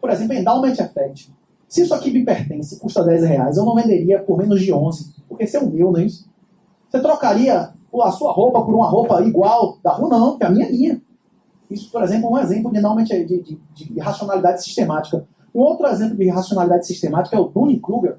[0.00, 1.34] Por exemplo, endowment effect.
[1.68, 5.14] Se isso aqui me pertence, custa 10 reais, eu não venderia por menos de 11,
[5.28, 6.30] porque esse é o meu, não é isso?
[6.88, 10.08] Você trocaria a sua roupa por uma roupa igual da rua?
[10.08, 11.02] Não, porque a minha é minha.
[11.68, 12.80] Isso, por exemplo, é um exemplo de,
[13.26, 15.26] de, de, de irracionalidade sistemática.
[15.52, 18.18] Um outro exemplo de irracionalidade sistemática é o Dunning-Kruger,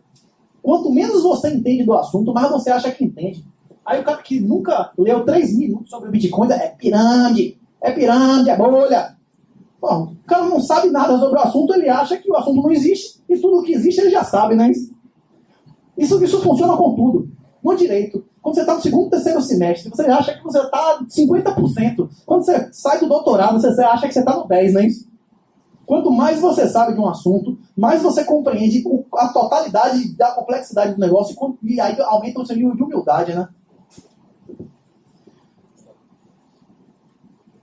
[0.70, 3.44] Quanto menos você entende do assunto, mais você acha que entende.
[3.84, 8.56] Aí o cara que nunca leu três minutos sobre Bitcoin é pirâmide, é pirâmide, é
[8.56, 9.16] bolha.
[9.82, 12.70] Bom, o cara não sabe nada sobre o assunto, ele acha que o assunto não
[12.70, 14.72] existe e tudo que existe ele já sabe, né?
[15.98, 17.28] Isso, isso funciona com tudo.
[17.64, 22.10] No direito, quando você está no segundo, terceiro semestre, você acha que você está 50%.
[22.28, 25.09] Quando você sai do doutorado, você acha que você está no 10%, não é isso?
[25.90, 31.00] Quanto mais você sabe de um assunto, mais você compreende a totalidade da complexidade do
[31.00, 33.50] negócio e aí aumenta o seu nível de humildade, né?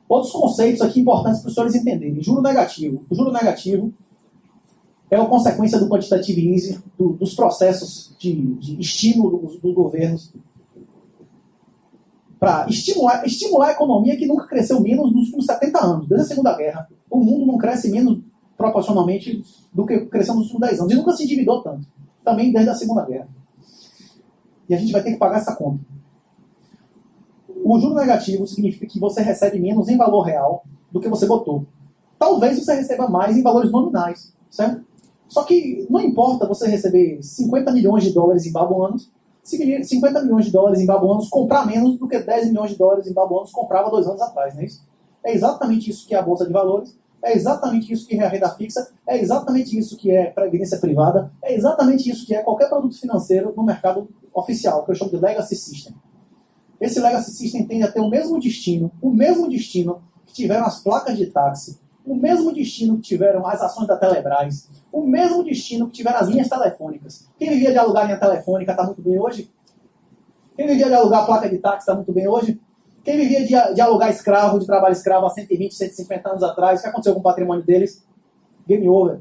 [0.08, 2.20] Outros conceitos aqui importantes para os senhores entenderem.
[2.20, 3.04] Juro negativo.
[3.08, 3.94] O juro negativo
[5.08, 10.32] é uma consequência do quantitative easing, do, dos processos de, de estímulo dos, dos governos
[12.40, 16.28] para estimular, estimular a economia que nunca cresceu menos nos últimos 70 anos, desde a
[16.28, 16.88] Segunda Guerra.
[17.10, 18.20] O mundo não cresce menos
[18.56, 20.92] proporcionalmente do que cresceu nos últimos 10 anos.
[20.92, 21.86] E nunca se endividou tanto.
[22.24, 23.28] Também desde a Segunda Guerra.
[24.68, 25.84] E a gente vai ter que pagar essa conta.
[27.64, 31.66] O juro negativo significa que você recebe menos em valor real do que você botou.
[32.18, 34.84] Talvez você receba mais em valores nominais, certo?
[35.28, 39.10] Só que não importa você receber 50 milhões de dólares em babuanos
[39.46, 43.12] 50 milhões de dólares em babuanos comprar menos do que 10 milhões de dólares em
[43.12, 44.82] babuanos comprava dois anos atrás, não é isso?
[45.26, 48.28] É exatamente isso que é a Bolsa de Valores, é exatamente isso que é a
[48.28, 52.68] renda fixa, é exatamente isso que é previdência privada, é exatamente isso que é qualquer
[52.68, 55.96] produto financeiro no mercado oficial, que eu chamo de legacy system.
[56.80, 60.80] Esse legacy system tende a ter o mesmo destino, o mesmo destino que tiveram as
[60.80, 65.88] placas de táxi, o mesmo destino que tiveram as ações da Telebrás, o mesmo destino
[65.88, 67.28] que tiveram as linhas telefônicas.
[67.36, 69.50] Quem vivia de alugar linha telefônica está muito bem hoje?
[70.54, 72.60] Quem vivia de alugar placa de táxi está muito bem hoje?
[73.06, 76.82] Quem vivia de, de, alugar escravo, de trabalho escravo há 120, 150 anos atrás, o
[76.82, 78.04] que aconteceu com o patrimônio deles?
[78.66, 79.20] Game over.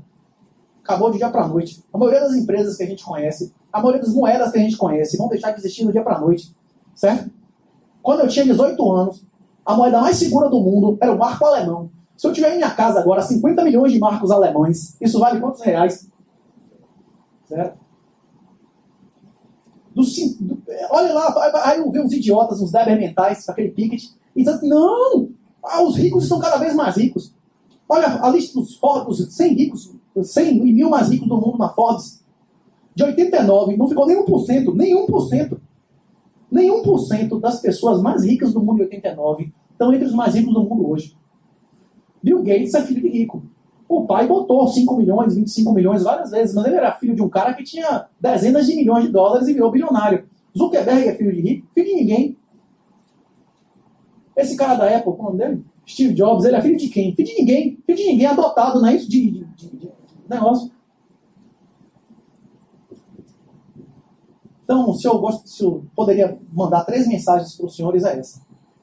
[0.83, 1.83] Acabou de dia para noite.
[1.93, 4.75] A maioria das empresas que a gente conhece, a maioria das moedas que a gente
[4.75, 6.51] conhece, vão deixar de existir do dia para noite.
[6.95, 7.29] Certo?
[8.01, 9.23] Quando eu tinha 18 anos,
[9.63, 11.91] a moeda mais segura do mundo era o marco alemão.
[12.17, 15.61] Se eu tiver em minha casa agora 50 milhões de marcos alemães, isso vale quantos
[15.61, 16.09] reais?
[17.47, 17.77] Certo?
[19.95, 24.43] Do, do, olha lá, aí eu vi uns idiotas, uns débeis mentais, aquele Pickett, e
[24.43, 25.29] dizendo, não,
[25.63, 27.33] ah, os ricos estão cada vez mais ricos.
[27.87, 31.69] Olha a lista dos Forbes, 100 ricos, 100 e mil mais ricos do mundo na
[31.69, 32.23] Forbes.
[32.93, 35.57] De 89, não ficou nem 1%, nem 1%.
[36.51, 40.53] Nem 1% das pessoas mais ricas do mundo em 89 estão entre os mais ricos
[40.53, 41.15] do mundo hoje.
[42.23, 43.43] Bill Gates é filho de rico.
[43.87, 47.29] O pai botou 5 milhões, 25 milhões várias vezes, mas ele era filho de um
[47.29, 50.27] cara que tinha dezenas de milhões de dólares e virou bilionário.
[50.57, 52.37] Zuckerberg é filho de rico, filho de ninguém.
[54.35, 55.65] Esse cara da Apple, qual é o nome dele?
[55.87, 57.15] Steve Jobs, ele é filho de quem?
[57.15, 57.77] Filho de ninguém.
[57.85, 59.09] Filho de ninguém, adotado, não é isso?
[59.09, 59.91] De, de, de, de
[60.27, 60.71] negócio.
[64.63, 68.41] Então, se eu gosto, se eu poderia mandar três mensagens para os senhores, é essa.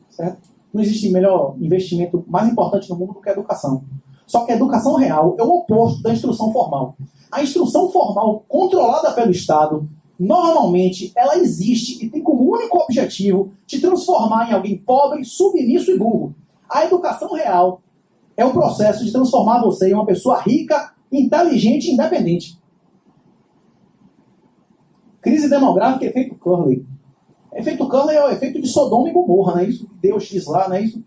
[0.09, 0.49] Certo?
[0.73, 3.85] Não existe melhor investimento mais importante no mundo do que a educação.
[4.33, 6.97] Só que a educação real é o oposto da instrução formal.
[7.31, 9.87] A instrução formal, controlada pelo Estado,
[10.19, 15.99] normalmente ela existe e tem como único objetivo te transformar em alguém pobre, submisso e
[15.99, 16.35] burro.
[16.67, 17.83] A educação real
[18.35, 22.59] é o processo de transformar você em uma pessoa rica, inteligente e independente.
[25.21, 26.87] Crise demográfica, efeito Curley.
[27.53, 29.87] Efeito Cana é o efeito de Sodoma e Gomorra, não é isso?
[30.01, 31.05] Deus diz lá, não é isso?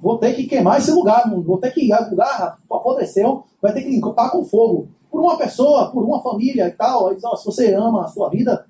[0.00, 3.82] Vou ter que queimar esse lugar, vou ter que ir, o lugar apodreceu, vai ter
[3.82, 4.88] que limpar com fogo.
[5.10, 7.14] Por uma pessoa, por uma família e tal.
[7.14, 8.66] Diz, se você ama a sua vida,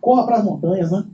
[0.00, 1.04] corra para as montanhas, né?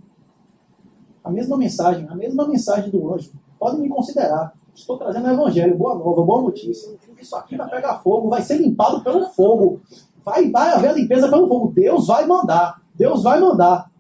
[1.23, 3.33] A mesma mensagem, a mesma mensagem do anjo.
[3.59, 4.55] Podem me considerar.
[4.75, 6.91] Estou trazendo o evangelho, boa nova, boa notícia.
[7.21, 9.81] Isso aqui vai pegar fogo, vai ser limpado pelo fogo.
[10.25, 11.73] Vai, vai haver a limpeza pelo fogo.
[11.73, 12.81] Deus vai mandar.
[12.95, 13.91] Deus vai mandar.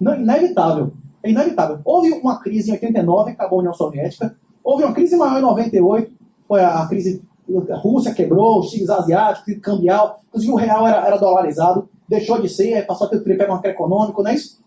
[0.00, 0.92] Inevitável.
[1.22, 1.80] É inevitável.
[1.84, 4.36] Houve uma crise em 89, acabou a União Soviética.
[4.66, 6.10] Houve uma crise maior em 98,
[6.48, 7.22] foi a crise.
[7.70, 10.20] A Rússia quebrou, os tigres asiáticos, crise cambial.
[10.26, 14.24] Inclusive o real era, era dolarizado, deixou de ser, passou a ter o tripé macroeconômico,
[14.24, 14.58] não é isso?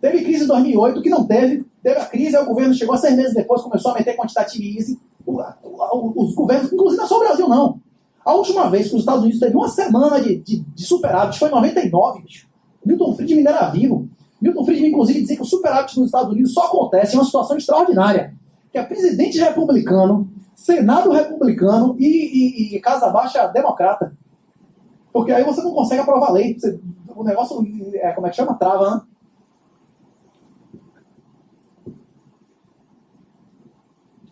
[0.00, 1.66] Teve crise em 2008, que não teve.
[1.82, 5.00] Teve a crise, aí o governo chegou seis meses depois, começou a meter quantitative easing.
[5.26, 7.80] Os governos, inclusive não é só o Brasil, não.
[8.24, 11.48] A última vez que os Estados Unidos teve uma semana de, de, de superávit foi
[11.48, 12.46] em 99, bicho.
[12.86, 14.08] Milton Friedman era vivo.
[14.40, 17.56] Milton Friedman, inclusive, dizia que o superávit nos Estados Unidos só acontece em uma situação
[17.56, 18.40] extraordinária.
[18.72, 24.16] Que é presidente republicano, Senado republicano e, e, e Casa Baixa democrata.
[25.12, 26.58] Porque aí você não consegue aprovar lei.
[26.58, 26.80] Você,
[27.14, 27.62] o negócio,
[27.94, 28.54] é, como é que chama?
[28.54, 29.02] Trava, né?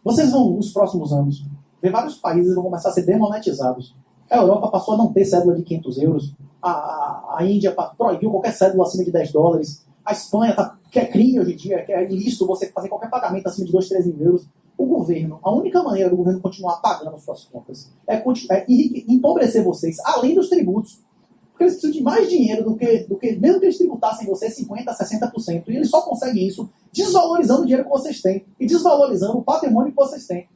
[0.03, 1.45] Vocês vão, nos próximos anos,
[1.83, 3.95] ver vários países vão começar a ser demonetizados.
[4.31, 6.35] A Europa passou a não ter cédula de 500 euros.
[6.63, 9.87] A, a, a Índia proibiu qualquer cédula acima de 10 dólares.
[10.05, 13.11] A Espanha tá, que é crime hoje em dia, que é ilícito você fazer qualquer
[13.11, 14.47] pagamento acima de 2, 3 mil euros.
[14.77, 18.65] O governo, a única maneira do governo continuar pagando as suas contas é, é
[19.09, 21.03] empobrecer vocês, além dos tributos.
[21.51, 24.59] Porque eles precisam de mais dinheiro do que, do que mesmo que eles tributassem vocês
[24.59, 25.65] 50%, 60%.
[25.69, 29.91] E eles só conseguem isso desvalorizando o dinheiro que vocês têm e desvalorizando o patrimônio
[29.91, 30.49] que vocês têm.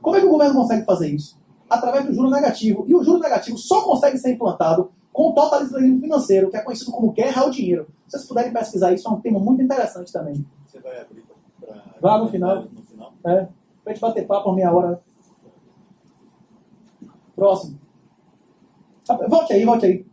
[0.00, 1.42] Como é que o governo consegue fazer isso?
[1.72, 2.84] através do juro negativo.
[2.86, 6.90] E o juro negativo só consegue ser implantado com o totalitarismo financeiro, que é conhecido
[6.90, 7.86] como guerra ao dinheiro.
[8.06, 10.44] Se vocês puderem pesquisar isso, é um tema muito interessante também.
[10.66, 11.22] Você vai abrir
[11.60, 11.82] para.
[12.00, 12.62] Lá no final.
[12.72, 13.12] No final?
[13.24, 13.48] É.
[13.84, 15.00] Pra gente bater papo por meia hora.
[17.34, 17.78] Próximo.
[19.28, 20.06] Volte aí, volte aí.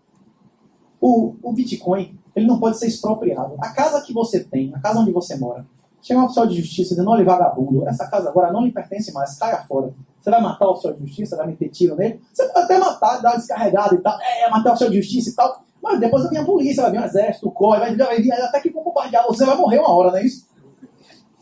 [1.00, 3.56] O, o Bitcoin, ele não pode ser expropriado.
[3.60, 5.66] A casa que você tem, a casa onde você mora,
[6.02, 9.38] chega um oficial de justiça dizendo, olha, vagabundo, essa casa agora não lhe pertence mais,
[9.38, 9.94] caia fora.
[10.20, 12.22] Você vai matar o oficial de justiça, vai meter tiro nele?
[12.34, 15.30] Você pode até matar, dar uma descarregada e tal, é, matar o oficial de justiça
[15.30, 18.32] e tal, mas depois vir a polícia, vai vir o exército, o vai vai vir
[18.34, 20.48] até que vão bombardear você, vai morrer uma hora, não é isso?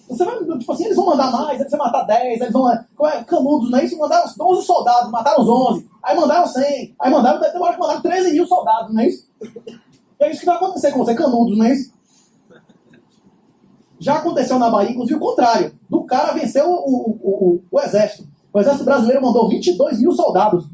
[0.09, 2.71] Você vai, tipo assim, eles vão mandar mais, eles vão matar 10, eles vão.
[2.71, 2.85] É,
[3.25, 3.97] canudos, não é isso?
[3.97, 8.01] Mandaram 11 soldados, mataram os 11, aí mandaram 100, aí mandaram, tem hora que mandaram
[8.01, 9.27] 13 mil soldados, não é isso?
[10.19, 11.91] É isso que vai acontecer com você, canudos, não é isso?
[13.99, 15.71] Já aconteceu na Bahia, inclusive o contrário.
[15.89, 18.27] Do cara venceu o, o, o, o exército.
[18.53, 20.65] O exército brasileiro mandou 22 mil soldados.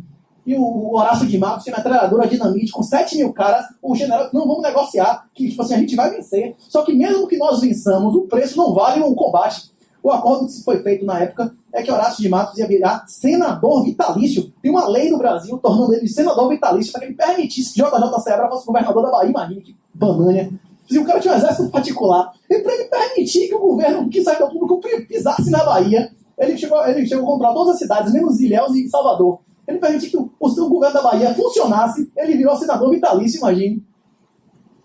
[0.46, 3.66] E o Horácio de Matos tinha metralhadora dinamite com 7 mil caras.
[3.82, 6.56] O general, não, vamos negociar, que tipo assim, a gente vai vencer.
[6.58, 9.72] Só que mesmo que nós vençamos, o preço não vale o combate.
[10.02, 13.84] O acordo que foi feito na época é que Horácio de Matos ia virar senador
[13.86, 14.52] vitalício.
[14.62, 18.20] Tem uma lei no Brasil tornando ele senador vitalício para que ele permitisse que JJ
[18.22, 19.30] Sebra fosse governador da Bahia.
[19.30, 20.52] Imagina que banana.
[20.90, 24.24] Se o cara tinha um exército particular, e para ele permitir que o governo, que
[24.24, 28.40] saiu público, pisasse na Bahia, ele chegou, ele chegou a controlar todas as cidades, menos
[28.40, 29.40] Ilhéus e Salvador.
[29.68, 33.84] Ele permitiu que o, o governo da Bahia funcionasse, ele virou senador vitalício, imagine.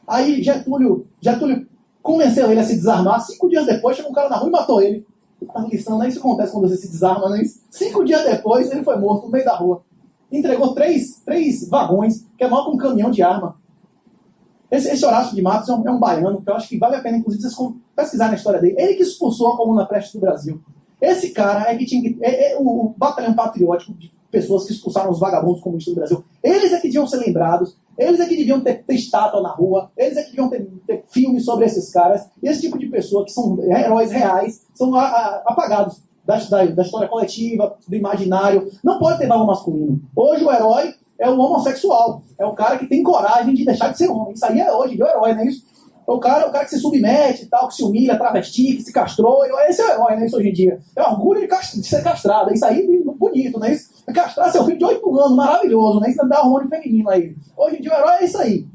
[0.06, 1.66] Aí Getúlio, Getúlio
[2.02, 3.20] convenceu ele a se desarmar.
[3.20, 5.06] Cinco dias depois, chegou um cara na rua e matou ele.
[5.54, 6.08] A lição, né?
[6.08, 7.42] Isso acontece quando você se desarma, né?
[7.70, 9.82] Cinco dias depois, ele foi morto no meio da rua.
[10.30, 13.56] Entregou três, três vagões, que é maior que um caminhão de arma.
[14.70, 16.96] Esse, esse Horácio de Matos é um, é um, baiano, que eu acho que vale
[16.96, 17.56] a pena, inclusive, vocês
[17.96, 18.76] pesquisar na história dele.
[18.78, 20.60] Ele que expulsou a Comuna Preste do Brasil.
[21.00, 22.18] Esse cara é que tinha que.
[22.20, 26.24] É, é, o batalhão patriótico de pessoas que expulsaram os vagabundos comunistas do Brasil.
[26.42, 29.90] Eles é que deviam ser lembrados, eles é que deviam ter, ter estátua na rua,
[29.96, 32.28] eles é que deviam ter, ter filmes sobre esses caras.
[32.42, 36.66] E esse tipo de pessoa que são heróis reais são a, a, apagados da, da,
[36.66, 38.70] da, história coletiva, do imaginário.
[38.84, 40.00] Não pode ter valor masculino.
[40.14, 42.22] Hoje o herói é o homossexual.
[42.38, 44.34] É o cara que tem coragem de deixar de ser homem.
[44.34, 45.66] Isso aí é hoje, é o herói, não é isso?
[46.06, 49.44] O cara, o cara que se submete tal, que se humilha, travesti, que se castrou.
[49.68, 50.26] Esse é o herói, né?
[50.26, 50.80] Isso hoje em dia.
[50.96, 52.52] É orgulho de, de ser castrado.
[52.52, 53.74] Isso aí é bonito, né?
[53.74, 56.08] Isso, castrar seu filho de 8 anos, maravilhoso, né?
[56.10, 57.36] Isso dá hormônio feminino aí.
[57.54, 58.66] Hoje em dia o herói é isso aí.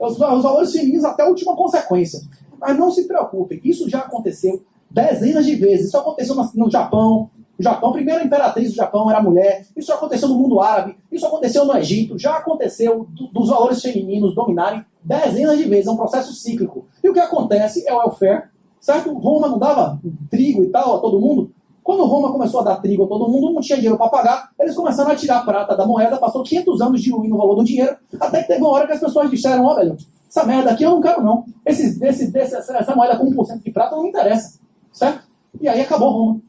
[0.00, 2.20] Os, os valores femininos até a última consequência.
[2.58, 5.88] Mas não se preocupem, isso já aconteceu dezenas de vezes.
[5.88, 9.66] Isso aconteceu no Japão, o Japão, a primeira imperatriz do Japão era mulher.
[9.76, 10.96] Isso aconteceu no mundo árabe.
[11.10, 12.16] Isso aconteceu no Egito.
[12.16, 15.88] Já aconteceu do, dos valores femininos dominarem dezenas de vezes.
[15.88, 16.86] É um processo cíclico.
[17.02, 18.44] E o que acontece é o welfare.
[18.80, 19.12] Certo?
[19.12, 21.50] Roma não dava trigo e tal a todo mundo.
[21.82, 24.50] Quando Roma começou a dar trigo a todo mundo, não tinha dinheiro para pagar.
[24.60, 26.16] Eles começaram a tirar a prata da moeda.
[26.16, 27.96] Passou 500 anos diluindo o valor do dinheiro.
[28.20, 29.96] Até que teve uma hora que as pessoas disseram: Ó, oh, velho,
[30.28, 31.44] essa merda aqui eu não quero, não.
[31.66, 34.60] Esse, esse, esse, essa moeda com 1% de prata não me interessa.
[34.92, 35.26] Certo?
[35.60, 36.47] E aí acabou Roma.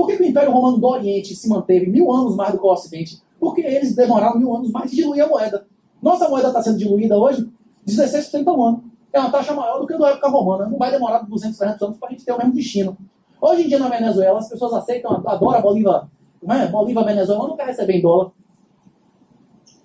[0.00, 2.64] Por que, que o Império Romano do Oriente se manteve mil anos mais do que
[2.64, 3.20] o Ocidente?
[3.38, 5.66] Porque eles demoraram mil anos mais de diluir a moeda.
[6.00, 7.46] Nossa moeda está sendo diluída hoje
[7.86, 8.84] 16% ao ano.
[9.12, 10.66] É uma taxa maior do que a da época romana.
[10.66, 12.96] Não vai demorar 200, 300 anos para a gente ter o mesmo destino.
[13.42, 16.08] Hoje em dia na Venezuela, as pessoas aceitam, adoram a Bolívar,
[16.48, 16.66] é?
[16.68, 18.30] Bolívar Venezuela não quer receber em dólar.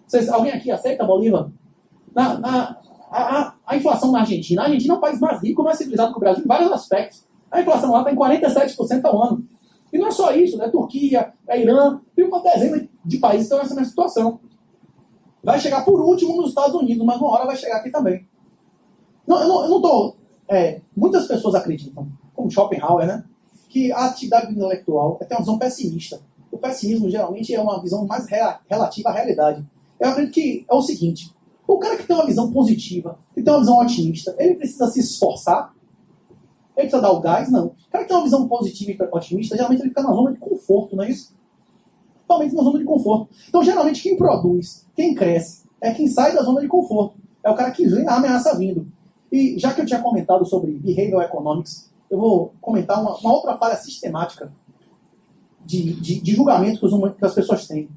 [0.08, 1.49] Vocês, alguém aqui aceita a Bolívar?
[2.15, 2.78] Na, na,
[3.12, 4.62] a, a, a, inflação na Argentina.
[4.62, 7.25] A Argentina é um país mais rico, mais civilizado que o Brasil em vários aspectos.
[7.51, 9.54] A inflação lá está em 47% ao ano.
[9.91, 10.67] E não é só isso, né?
[10.69, 14.39] Turquia, é Irã, tem uma dezena de países que estão nessa mesma situação.
[15.43, 18.28] Vai chegar por último nos Estados Unidos, mas uma hora vai chegar aqui também.
[19.28, 20.17] Não, eu não estou.
[20.48, 23.24] É, muitas pessoas acreditam, como Schopenhauer, né?
[23.69, 26.21] Que a atividade intelectual é ter uma visão pessimista.
[26.52, 28.26] O pessimismo geralmente é uma visão mais
[28.67, 29.65] relativa à realidade.
[30.00, 31.32] Eu acredito que é o seguinte:
[31.67, 35.00] o cara que tem uma visão positiva, que tem uma visão otimista, ele precisa se
[35.00, 35.74] esforçar
[36.77, 37.49] ele precisa dar o gás?
[37.49, 37.67] Não.
[37.67, 40.39] O cara que tem uma visão positiva e otimista, geralmente ele fica na zona de
[40.39, 41.33] conforto, não é isso?
[42.27, 43.29] Totalmente na zona de conforto.
[43.47, 47.15] Então, geralmente, quem produz, quem cresce, é quem sai da zona de conforto.
[47.43, 48.88] É o cara que vem a ameaça vindo.
[49.31, 53.58] E já que eu tinha comentado sobre behavioral economics, eu vou comentar uma, uma outra
[53.58, 54.52] falha sistemática
[55.65, 57.89] de, de, de julgamento que, os, que as pessoas têm.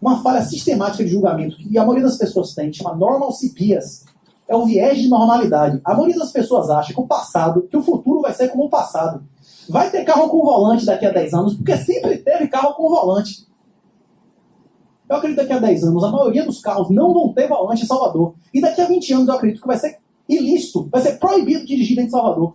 [0.00, 4.04] Uma falha sistemática de julgamento que a maioria das pessoas tem, chama normal CPIAS
[4.46, 5.80] é o viés de normalidade.
[5.84, 8.70] A maioria das pessoas acha que o passado, que o futuro vai ser como o
[8.70, 9.22] passado.
[9.68, 13.46] Vai ter carro com volante daqui a 10 anos, porque sempre teve carro com volante.
[15.08, 17.82] Eu acredito que daqui a 10 anos a maioria dos carros não vão ter volante
[17.84, 18.34] em Salvador.
[18.52, 21.96] E daqui a 20 anos eu acredito que vai ser ilícito, vai ser proibido dirigir
[21.96, 22.54] dentro de Salvador.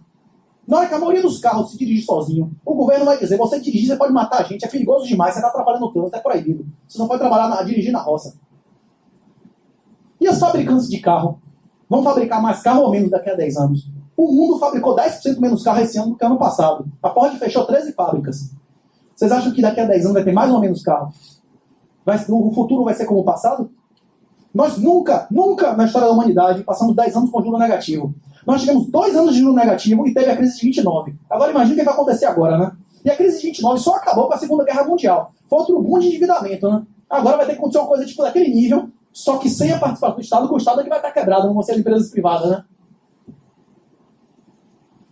[0.67, 3.59] Na hora que a maioria dos carros se dirige sozinho, o governo vai dizer: você
[3.59, 6.19] dirigir, você pode matar a gente, é perigoso demais, você está atrapalhando o trânsito, é
[6.19, 6.65] proibido.
[6.87, 8.35] Você não pode trabalhar na, dirigir na roça.
[10.21, 11.41] E os fabricantes de carro?
[11.89, 13.89] Vão fabricar mais carro ou menos daqui a 10 anos?
[14.15, 16.85] O mundo fabricou 10% menos carro esse ano do que ano passado.
[17.01, 18.51] A Ford fechou 13 fábricas.
[19.15, 21.11] Vocês acham que daqui a 10 anos vai ter mais ou menos carro?
[22.05, 23.71] Vai, o futuro vai ser como o passado?
[24.53, 28.13] Nós nunca, nunca na história da humanidade passamos 10 anos com juro negativo.
[28.45, 31.15] Nós tivemos dois anos de juro negativo e teve a crise de 29.
[31.29, 32.71] Agora imagine o que vai acontecer agora, né?
[33.03, 35.33] E a crise de 29 só acabou com a Segunda Guerra Mundial.
[35.47, 36.83] Foi outro boom de endividamento, né?
[37.09, 38.89] Agora vai ter que acontecer uma coisa tipo daquele nível,
[39.19, 41.53] só que sem a participação do Estado, o Estado é que vai estar quebrado, não
[41.53, 42.63] vão ser as empresas privadas, né?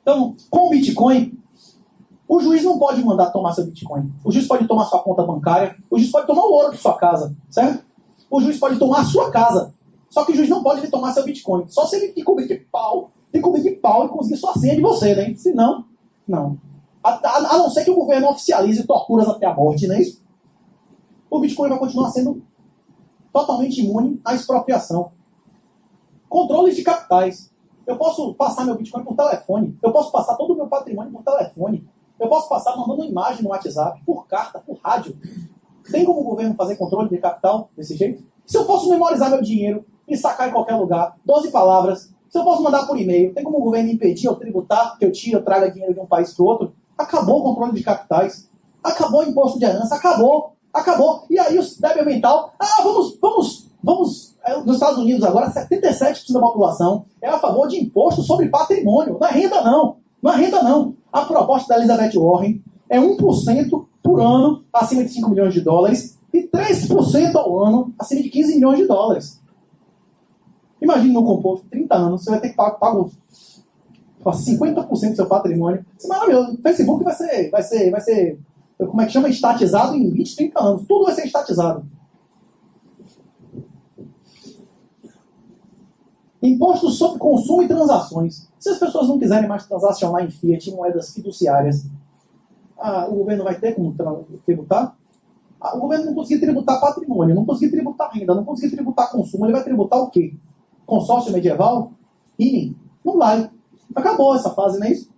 [0.01, 1.37] Então, com o Bitcoin,
[2.25, 4.09] o juiz não pode mandar tomar seu Bitcoin.
[4.23, 6.93] O juiz pode tomar sua conta bancária, o juiz pode tomar o ouro de sua
[6.93, 7.83] casa, certo?
[8.31, 9.73] O juiz pode tomar a sua casa.
[10.09, 11.65] Só que o juiz não pode lhe tomar seu Bitcoin.
[11.67, 14.81] Só se ele cobrir de pau, te cobrir de pau e conseguir sua senha de
[14.81, 15.35] você, né?
[15.35, 15.83] Se não,
[16.25, 16.57] não.
[17.03, 20.01] A, a, a, não ser que o governo oficialize torturas até a morte, não é
[20.01, 20.23] isso?
[21.29, 22.46] O Bitcoin vai continuar sendo
[23.37, 25.11] totalmente imune à expropriação.
[26.27, 27.51] Controles de capitais.
[27.85, 29.77] Eu posso passar meu Bitcoin por telefone.
[29.81, 31.87] Eu posso passar todo o meu patrimônio por telefone.
[32.19, 35.15] Eu posso passar mandando imagem no WhatsApp, por carta, por rádio.
[35.91, 38.23] Tem como o governo fazer controle de capital desse jeito?
[38.45, 42.43] Se eu posso memorizar meu dinheiro e sacar em qualquer lugar, 12 palavras, se eu
[42.43, 45.43] posso mandar por e-mail, tem como o governo impedir ou tributar que eu tire ou
[45.43, 46.73] traga dinheiro de um país para o outro?
[46.97, 48.49] Acabou o controle de capitais.
[48.83, 49.95] Acabou o imposto de herança.
[49.95, 50.56] Acabou.
[50.77, 51.25] Acabou.
[51.27, 54.37] E aí o débil mental, ah, vamos, vamos, vamos.
[54.45, 59.17] É, nos Estados Unidos agora, 77% da população é a favor de imposto sobre patrimônio.
[59.19, 59.97] Não é renda, não.
[60.21, 60.95] Não é renda, não.
[61.11, 66.17] A proposta da Elizabeth Warren é 1% por ano acima de 5 milhões de dólares
[66.31, 69.41] e 3% ao ano acima de 15 milhões de dólares.
[70.79, 73.09] Imagine no composto, 30 anos, você vai ter que pagar, pagar
[74.23, 75.83] 50% do seu patrimônio.
[75.97, 78.39] Você, maravilhoso, o Facebook vai ser, vai ser, vai ser,
[78.85, 79.29] como é que chama?
[79.29, 80.87] Estatizado em 20, 30 anos.
[80.87, 81.85] Tudo vai ser estatizado.
[86.41, 88.47] Imposto sobre consumo e transações.
[88.59, 91.85] Se as pessoas não quiserem mais transacionar em fiat, moedas fiduciárias,
[92.77, 93.95] ah, o governo vai ter como
[94.45, 94.95] tributar?
[95.59, 99.45] Ah, o governo não conseguir tributar patrimônio, não conseguir tributar renda, não conseguir tributar consumo,
[99.45, 100.35] ele vai tributar o quê?
[100.85, 101.91] Consórcio medieval?
[102.37, 102.77] INE?
[103.03, 103.49] Não vai.
[103.95, 105.09] Acabou essa fase, não é isso?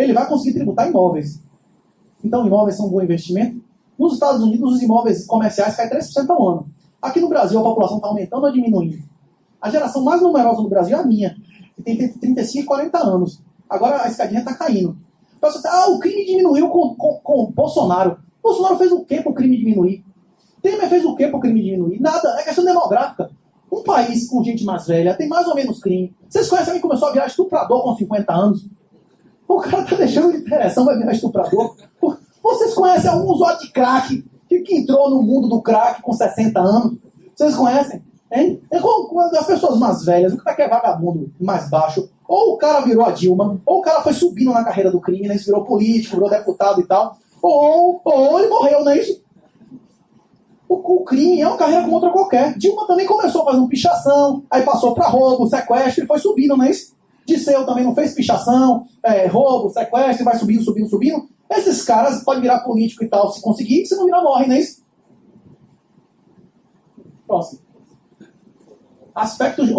[0.00, 1.42] Ele vai conseguir tributar imóveis.
[2.24, 3.62] Então, imóveis são um bom investimento.
[3.98, 6.66] Nos Estados Unidos, os imóveis comerciais caem 3% ao ano.
[7.02, 8.98] Aqui no Brasil, a população está aumentando ou diminuindo?
[9.60, 11.36] A geração mais numerosa do Brasil é a minha,
[11.76, 13.42] que tem 35 e 40 anos.
[13.68, 14.96] Agora a escadinha está caindo.
[15.36, 18.18] Então, ah, o crime diminuiu com, com, com Bolsonaro.
[18.42, 20.02] Bolsonaro fez o quê para o crime diminuir?
[20.62, 22.00] Temer fez o quê para o crime diminuir?
[22.00, 23.30] Nada, é questão demográfica.
[23.70, 26.14] Um país com gente mais velha tem mais ou menos crime.
[26.26, 28.66] Vocês conhecem alguém que começou a virar estuprador com 50 anos?
[29.50, 31.74] O cara tá deixando de interessão, vai virar estuprador.
[32.40, 36.60] Vocês conhecem algum usuário de crack que, que entrou no mundo do crack com 60
[36.60, 36.98] anos?
[37.34, 38.00] Vocês conhecem?
[38.32, 38.62] Hein?
[38.70, 42.58] É como as pessoas mais velhas, o cara que é vagabundo mais baixo, ou o
[42.58, 45.34] cara virou a Dilma, ou o cara foi subindo na carreira do crime, né?
[45.34, 49.20] virou político, virou deputado e tal, ou, ou ele morreu, não é isso?
[50.68, 52.56] O, o, crime é uma carreira como outra qualquer.
[52.56, 56.70] Dilma também começou fazendo pichação, aí passou para roubo, sequestro e foi subindo, não é
[56.70, 56.99] isso?
[57.30, 61.28] Disseu também não fez pichação, é, roubo, sequestro, vai subindo, subindo, subindo.
[61.48, 64.58] Esses caras podem virar político e tal se conseguir, se não virar morre, não é
[64.58, 64.82] isso?
[67.26, 67.60] Próximo.
[69.14, 69.74] Aspectos de.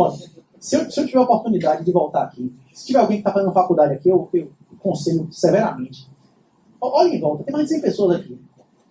[0.59, 3.33] Se eu, se eu tiver a oportunidade de voltar aqui, se tiver alguém que está
[3.33, 6.09] fazendo faculdade aqui, eu, eu conselho severamente.
[6.79, 8.39] Olha em volta, tem mais de 100 pessoas aqui.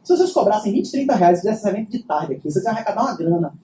[0.02, 3.02] Se vocês cobrassem 20, 30 reais e fizessem evento de tarde aqui, vocês iam arrecadar
[3.02, 3.54] uma grana.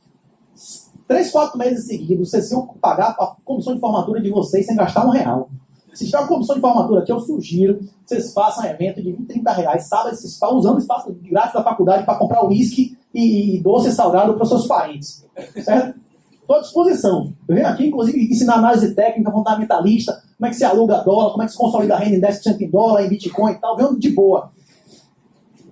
[1.07, 5.07] Três, quatro meses seguidos, vocês iam pagar a comissão de formatura de vocês sem gastar
[5.07, 5.49] um real.
[5.95, 9.13] Se tiver uma comissão de formatura aqui, eu sugiro que vocês façam um evento de
[9.13, 10.15] 20, 30 reais, sábado,
[10.59, 14.49] usando o espaço grátis da faculdade para comprar uísque e, e doce salgado para os
[14.49, 15.25] seus parentes.
[15.65, 15.99] Certo?
[16.33, 17.33] Estou à disposição.
[17.49, 21.43] Eu venho aqui, inclusive, ensinar análise técnica fundamentalista, como é que se aluga dólar, como
[21.43, 23.77] é que se consolida a renda em 10% em dólar, em Bitcoin e tal.
[23.77, 24.53] Venho de boa.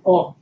[0.03, 0.33] Ó,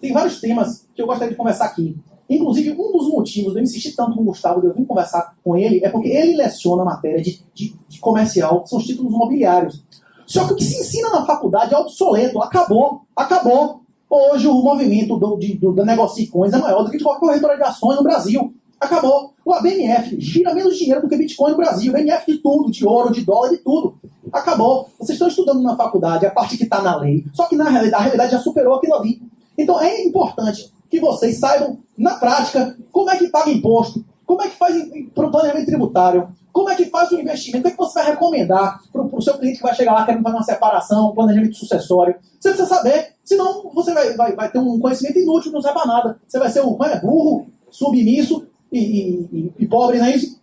[0.00, 1.96] tem vários temas que eu gostaria de conversar aqui.
[2.28, 5.34] Inclusive, um dos motivos de eu insistir tanto com o Gustavo, de eu vir conversar
[5.44, 8.86] com ele, é porque ele leciona a matéria de, de, de comercial, que são os
[8.86, 9.84] títulos imobiliários.
[10.26, 13.82] Só que o que se ensina na faculdade é obsoleto, acabou, acabou.
[14.08, 17.56] Hoje o movimento do, de, do, de coins é maior do que de qualquer corretora
[17.56, 18.54] de ações no Brasil.
[18.80, 19.32] Acabou.
[19.44, 21.92] O ABMF gira menos dinheiro do que Bitcoin no Brasil.
[21.92, 23.96] O de tudo, de ouro, de dólar, de tudo.
[24.32, 24.88] Acabou.
[24.98, 27.24] Vocês estão estudando na faculdade a parte que está na lei.
[27.32, 29.20] Só que na realidade, a realidade já superou aquilo ali.
[29.56, 34.04] Então é importante que vocês saibam, na prática, como é que paga imposto.
[34.26, 34.74] Como é que faz
[35.14, 36.28] para o planejamento tributário?
[36.52, 37.60] Como é que faz o investimento?
[37.60, 40.06] O que, é que você vai recomendar para o seu cliente que vai chegar lá
[40.06, 42.14] querendo fazer uma separação, um planejamento sucessório?
[42.40, 45.86] Você precisa saber, senão você vai, vai, vai ter um conhecimento inútil, não serve para
[45.86, 46.20] nada.
[46.26, 50.40] Você vai ser um é, burro, submisso e, e, e, pobre, não é isso?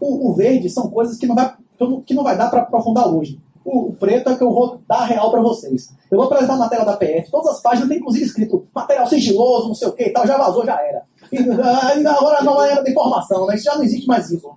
[0.00, 1.54] O, o, verde são coisas que não vai,
[2.06, 3.40] que não vai dar para aprofundar hoje.
[3.66, 5.92] O, preto é que eu vou dar real para vocês.
[6.08, 9.66] Eu vou apresentar a matéria da PF, todas as páginas tem inclusive escrito material sigiloso,
[9.66, 11.02] não sei o que e tal, já vazou, já era.
[11.32, 13.56] E, e agora não era de informação, né?
[13.56, 14.48] Isso já não existe mais isso.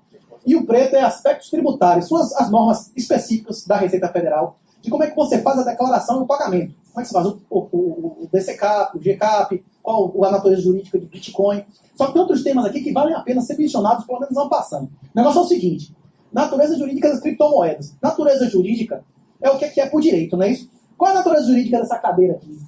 [0.45, 5.03] E o preto é aspectos tributários, suas as normas específicas da Receita Federal, de como
[5.03, 6.76] é que você faz a declaração e o pagamento.
[6.93, 10.62] Como é que você faz o, o, o, o DCCAP, o GCAP, qual a natureza
[10.62, 11.66] jurídica de Bitcoin.
[11.95, 14.47] Só que tem outros temas aqui que valem a pena ser mencionados, pelo menos não
[14.47, 14.86] passando.
[14.86, 15.95] O negócio é o seguinte:
[16.32, 17.95] natureza jurídica das criptomoedas.
[18.01, 19.03] Natureza jurídica
[19.41, 20.69] é o que é por direito, não é isso?
[20.97, 22.59] Qual é a natureza jurídica dessa cadeira aqui?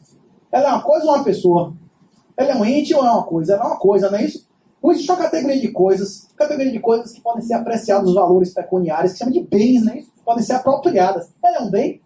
[0.52, 1.74] Ela é uma coisa ou uma pessoa?
[2.38, 3.54] Ela é um ente ou é uma coisa?
[3.54, 4.48] Ela é uma coisa, não é isso?
[4.82, 8.54] Não existe uma categoria de coisas, categoria de coisas que podem ser apreciados os valores
[8.54, 10.04] pecuniários, que chama de bens, né?
[10.26, 11.30] Podem ser apropriadas.
[11.44, 12.02] Ela é um bem?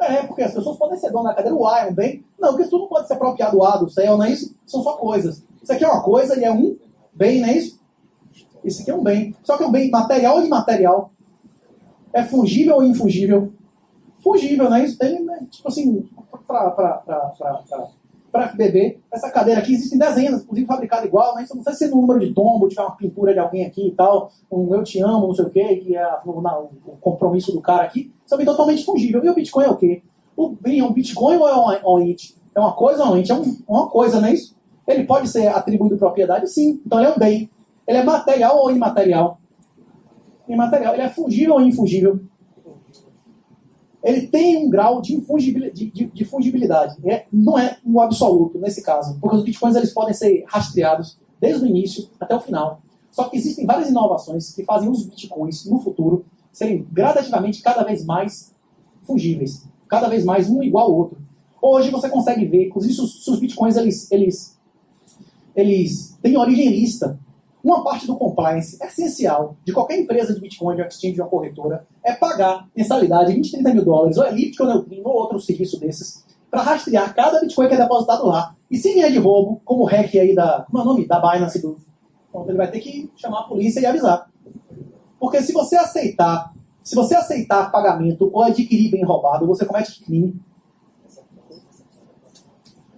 [0.00, 2.24] É, porque as pessoas podem ser donas da cadeira, o A é um bem.
[2.38, 4.54] Não, porque tudo não pode ser apropriado do A, do céu, não é isso?
[4.66, 5.42] São só coisas.
[5.62, 6.76] Isso aqui é uma coisa e é um
[7.12, 7.80] bem, não é isso?
[8.64, 9.34] Isso aqui é um bem.
[9.42, 11.12] Só que é um bem material ou imaterial?
[12.12, 13.52] É fungível ou infungível?
[14.22, 14.96] Fungível, não é isso?
[15.02, 16.08] Ele, né, tipo assim,
[18.34, 18.98] para FBB.
[19.12, 21.46] Essa cadeira aqui existem dezenas, inclusive fabricada igual, né?
[21.54, 23.90] Não sei se é no número de tombo, tiver uma pintura de alguém aqui e
[23.92, 26.42] tal, um eu te amo, não sei o quê, que é o,
[27.00, 29.24] compromisso do cara aqui, são totalmente fungível.
[29.24, 30.02] E o Bitcoin é o quê?
[30.36, 31.54] O, bem, é um Bitcoin ou é
[31.86, 32.16] um, um?
[32.56, 33.22] É uma coisa ou um?
[33.22, 34.56] É um, uma coisa, não é isso?
[34.86, 36.50] Ele pode ser atribuído propriedade?
[36.50, 36.80] Sim.
[36.84, 37.48] Então ele é um bem.
[37.86, 39.40] Ele é material ou imaterial?
[40.48, 40.94] Imaterial.
[40.94, 42.20] Ele é fungível ou infungível?
[44.04, 45.90] ele tem um grau de, fungibilidade.
[45.90, 46.96] De, de fungibilidade.
[47.10, 51.64] É, não é um absoluto nesse caso, porque os bitcoins eles podem ser rastreados desde
[51.64, 52.82] o início até o final.
[53.10, 58.04] Só que existem várias inovações que fazem os bitcoins no futuro serem gradativamente cada vez
[58.04, 58.54] mais
[59.04, 61.18] fungíveis, cada vez mais um igual ao outro.
[61.62, 64.58] Hoje você consegue ver, inclusive os, se os bitcoins eles, eles,
[65.56, 67.18] eles têm origem lista,
[67.64, 71.86] uma parte do compliance essencial de qualquer empresa de Bitcoin, de exchange, de uma corretora,
[72.04, 75.80] é pagar mensalidade de 20, 30 mil dólares, ou Elite ou Neutrino, ou outro serviço
[75.80, 78.54] desses, para rastrear cada Bitcoin que é depositado lá.
[78.70, 80.66] E se vier de roubo, como o hack aí da.
[80.70, 81.06] Como é o nome?
[81.06, 81.78] Da Binance do.
[82.28, 84.30] Então ele vai ter que chamar a polícia e avisar.
[85.18, 86.52] Porque se você aceitar,
[86.82, 90.38] se você aceitar pagamento ou adquirir bem roubado, você comete crime.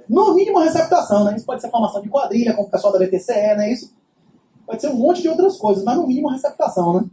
[0.08, 1.36] No mínimo receptação, né?
[1.36, 3.95] Isso pode ser formação de quadrilha, como o pessoal da BTCE, não é isso?
[4.66, 7.08] Pode ser um monte de outras coisas, mas no mínimo receptação, né?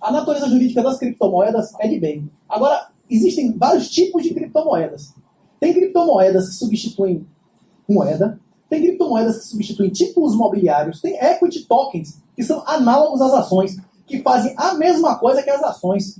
[0.00, 2.30] A natureza jurídica das criptomoedas é de bem.
[2.46, 5.14] Agora, existem vários tipos de criptomoedas.
[5.58, 7.26] Tem criptomoedas que substituem
[7.88, 8.38] moeda,
[8.68, 13.76] tem criptomoedas que substituem títulos mobiliários, tem equity tokens, que são análogos às ações,
[14.06, 16.18] que fazem a mesma coisa que as ações,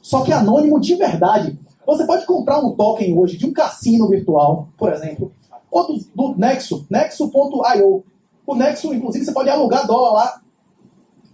[0.00, 1.58] só que anônimo de verdade.
[1.86, 5.32] Você pode comprar um token hoje de um cassino virtual, por exemplo,
[5.70, 8.04] ou do, do Nexo, nexo.io.
[8.46, 10.42] O Nexo, inclusive, você pode alugar dólar lá.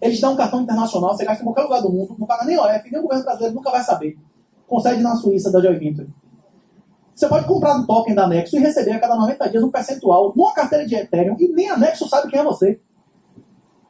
[0.01, 2.59] Eles dão um cartão internacional, você gasta em qualquer lugar do mundo, não paga nem
[2.59, 4.18] OF, nem o governo brasileiro nunca vai saber.
[4.66, 6.09] Concede na Suíça da Joy Venture.
[7.14, 10.32] Você pode comprar um token da Nexo e receber a cada 90 dias um percentual
[10.35, 12.80] numa carteira de Ethereum e nem a Nexo sabe quem é você.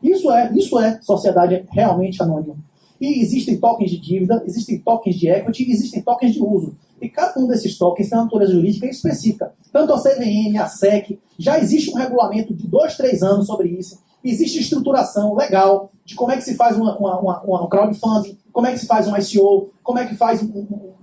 [0.02, 2.56] Isso é, isso é sociedade realmente anônima.
[3.00, 6.76] E existem tokens de dívida, existem tokens de equity, existem tokens de uso.
[7.00, 9.52] E cada um desses tokens tem uma natureza jurídica específica.
[9.72, 14.02] Tanto a CVM, a SEC, já existe um regulamento de dois, três anos sobre isso.
[14.22, 18.66] Existe estruturação legal de como é que se faz uma, uma, uma, um crowdfunding, como
[18.66, 20.94] é que se faz um ICO, como é que faz um, um,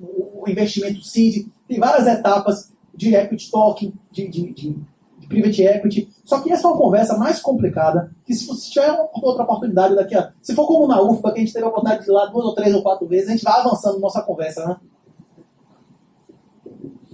[0.43, 1.47] um investimento seed.
[1.67, 4.75] Tem várias etapas de equity token, de, de, de,
[5.19, 6.09] de private equity.
[6.23, 10.15] Só que essa é uma conversa mais complicada, que se você tiver outra oportunidade daqui
[10.15, 10.31] a...
[10.41, 12.45] Se for como na UFBA, que a gente teve a oportunidade de ir lá duas
[12.45, 14.77] ou três ou quatro vezes, a gente vai avançando nossa conversa, né?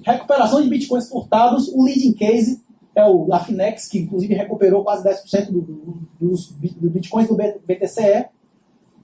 [0.07, 2.63] Recuperação de bitcoins furtados, o leading case
[2.95, 7.35] é o, a Finex, que inclusive recuperou quase 10% do, do, dos do bitcoins do
[7.35, 8.27] BTCE.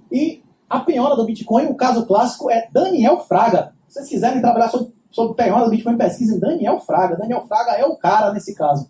[0.09, 3.73] E a penhora do Bitcoin, o caso clássico é Daniel Fraga.
[3.87, 7.17] Se vocês quiserem trabalhar sobre, sobre penhora do Bitcoin, pesquisem Daniel Fraga.
[7.17, 8.87] Daniel Fraga é o cara nesse caso.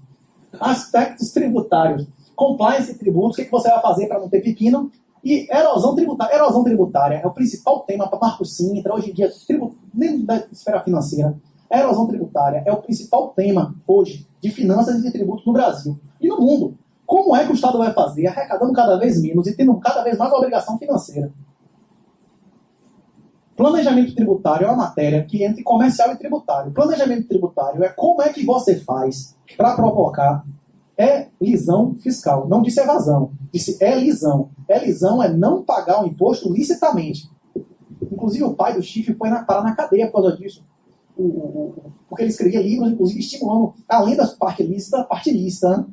[0.59, 2.05] Aspectos tributários.
[2.35, 4.91] Compliance e tributos, o que, que você vai fazer para não ter pepino?
[5.23, 6.35] E erosão tributária.
[6.35, 10.45] Erosão tributária é o principal tema para Marco Sintra, hoje em dia, tributo, dentro da
[10.51, 11.35] esfera financeira.
[11.73, 16.27] A erosão tributária é o principal tema hoje de finanças e tributos no Brasil e
[16.27, 16.77] no mundo.
[17.03, 20.15] Como é que o Estado vai fazer arrecadando cada vez menos e tendo cada vez
[20.15, 21.33] mais obrigação financeira?
[23.57, 26.71] Planejamento tributário é uma matéria que entra em comercial e tributário.
[26.71, 30.45] Planejamento tributário é como é que você faz para provocar
[30.95, 31.29] é
[31.99, 32.47] fiscal.
[32.47, 34.51] Não disse evasão, disse é lisão.
[34.69, 37.27] É é não pagar o imposto licitamente.
[38.11, 40.63] Inclusive o pai do chifre foi na, parar na cadeia por causa disso.
[41.17, 41.75] O, o,
[42.09, 45.77] porque ele escrevia livros, inclusive estimulando, além da parte lícita, a parte lícita.
[45.77, 45.85] Né?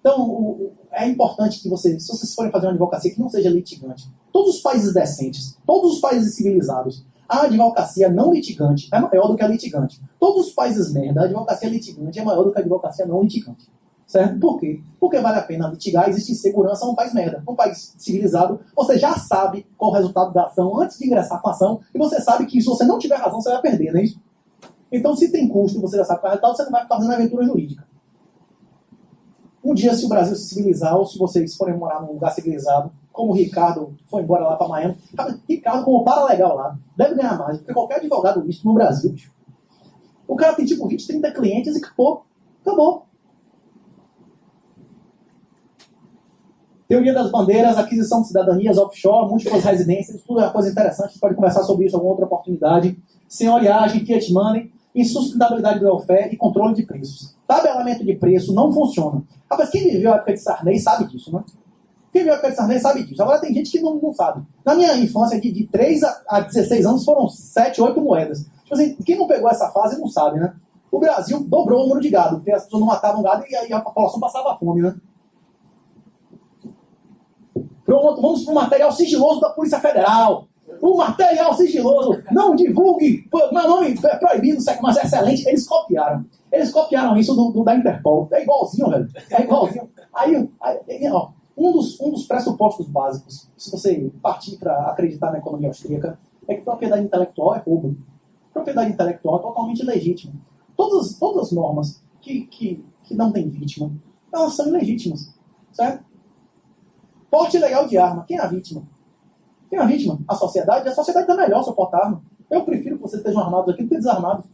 [0.00, 3.48] Então, o, é importante que vocês, se vocês forem fazer uma advocacia que não seja
[3.48, 9.28] litigante, todos os países decentes, todos os países civilizados, a advocacia não litigante é maior
[9.28, 10.00] do que a litigante.
[10.20, 13.70] Todos os países merda, a advocacia litigante é maior do que a advocacia não litigante.
[14.06, 14.38] Certo?
[14.38, 14.82] Por quê?
[15.00, 17.42] Porque vale a pena litigar, existe insegurança num país merda.
[17.46, 21.48] Num país civilizado, você já sabe qual o resultado da ação antes de ingressar com
[21.48, 24.00] a ação, e você sabe que se você não tiver razão, você vai perder, não
[24.00, 24.20] é isso?
[24.90, 26.96] Então, se tem custo, você já sabe qual é o resultado, você não vai ficar
[26.96, 27.86] fazendo aventura jurídica.
[29.64, 32.92] Um dia, se o Brasil se civilizar, ou se vocês forem morar num lugar civilizado,
[33.12, 34.96] como o Ricardo foi embora lá para Miami,
[35.48, 39.14] Ricardo, como para legal lá, deve ganhar mais do que qualquer advogado visto no Brasil.
[40.26, 42.24] O cara tem tipo 20, 30 clientes e acabou.
[42.62, 43.06] Acabou.
[46.92, 51.08] Teoria das bandeiras, aquisição de cidadanias offshore, múltiplas residências, tudo é uma coisa interessante, a
[51.08, 52.98] gente pode conversar sobre isso em alguma outra oportunidade.
[53.26, 57.34] Senhoriagem, Fiat Money, insustentabilidade do welfare e controle de preços.
[57.48, 59.22] Tabelamento de preço não funciona.
[59.50, 61.42] Rapaz, quem viveu a época de Sarney sabe disso, né?
[62.12, 63.22] Quem viveu a época de Sarney sabe disso.
[63.22, 64.42] Agora tem gente que não, não sabe.
[64.62, 68.44] Na minha infância, de, de 3 a, a 16 anos, foram 7, 8 moedas.
[68.64, 70.52] Tipo assim, quem não pegou essa fase não sabe, né?
[70.90, 73.72] O Brasil dobrou o número de gado, porque as pessoas não matavam gado e aí
[73.72, 74.94] a população passava fome, né?
[78.00, 80.48] Vamos para o material sigiloso da Polícia Federal
[80.80, 85.48] o material sigiloso, não divulgue, meu nome é proibido, mas é excelente.
[85.48, 86.24] Eles copiaram.
[86.50, 88.28] Eles copiaram isso do, do da Interpol.
[88.32, 89.08] É igualzinho, velho.
[89.30, 89.88] É igualzinho.
[90.12, 95.38] Aí, aí ó, um, dos, um dos pressupostos básicos, se você partir para acreditar na
[95.38, 96.18] economia austríaca,
[96.48, 97.96] é que propriedade intelectual é roubo.
[98.52, 100.34] Propriedade intelectual é totalmente legítima.
[100.76, 103.90] Todas, todas as normas que, que, que não têm vítima,
[104.32, 105.32] elas são ilegítimas.
[105.72, 106.04] Certo?
[107.32, 108.24] Porte ilegal de arma.
[108.28, 108.82] Quem é a vítima?
[109.70, 110.18] Quem é a vítima?
[110.28, 110.86] A sociedade?
[110.86, 112.22] A sociedade está melhor suportar arma.
[112.50, 114.44] Eu prefiro que vocês estejam armados aqui do que desarmados.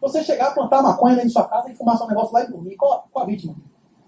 [0.00, 2.46] Você chegar a plantar maconha dentro de sua casa e fumar seu negócio lá e
[2.48, 3.56] dormir, qual, qual a vítima?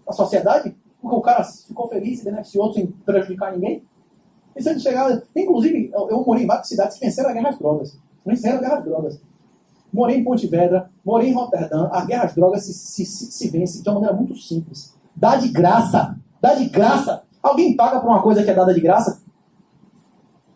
[0.07, 0.77] A sociedade?
[1.03, 3.85] Porque o cara ficou feliz e beneficiou sem prejudicar ninguém?
[4.55, 5.21] E se ele chegar.
[5.35, 7.99] Inclusive, eu, eu morei em várias cidades que venceram a guerra às drogas.
[8.25, 9.21] Venceram a guerra às drogas.
[9.93, 11.89] Morei em Pontevedra, morei em Roterdã.
[11.91, 14.95] A guerra às drogas se, se, se, se vence de uma maneira muito simples.
[15.17, 16.17] Dá de graça.
[16.41, 17.25] Dá de graça.
[17.43, 19.23] Alguém paga por uma coisa que é dada de graça?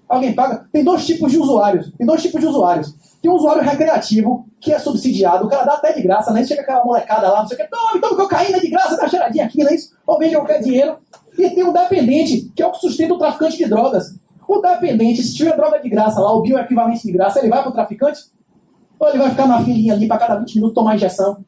[0.08, 0.66] Alguém paga?
[0.72, 1.92] Tem dois tipos de usuários.
[1.96, 2.94] Tem dois tipos de usuários.
[3.22, 6.44] Tem um usuário recreativo, que é subsidiado, o cara dá até de graça, né?
[6.44, 9.46] Chega aquela molecada lá, não sei o que, toma, toma cocaína de graça, dá cheiradinha
[9.46, 9.94] aqui, não é isso?
[10.06, 10.98] Ou vende qualquer dinheiro.
[11.38, 14.18] E tem um dependente, que é o que sustenta o traficante de drogas.
[14.46, 17.72] O dependente, se tiver droga de graça lá, o bioequivalente de graça, ele vai pro
[17.72, 18.24] traficante?
[18.98, 21.44] Ou ele vai ficar na filinha ali para cada 20 minutos tomar injeção?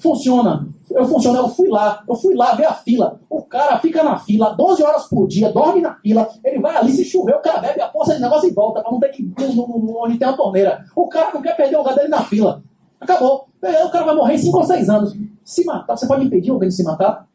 [0.00, 0.66] Funciona.
[0.90, 3.20] Eu funciono, eu fui lá, eu fui lá ver a fila.
[3.28, 6.90] O cara fica na fila 12 horas por dia, dorme na fila, ele vai ali,
[6.90, 9.22] se chover, o cara bebe a poça de negócio e volta, pra não ter que
[9.22, 10.84] ir onde tem a torneira.
[10.96, 12.62] O cara não quer perder o lugar dele na fila.
[13.00, 13.48] Acabou.
[13.62, 15.16] O cara vai morrer em 5 ou 6 anos.
[15.44, 17.28] Se matar, você pode impedir alguém de se matar?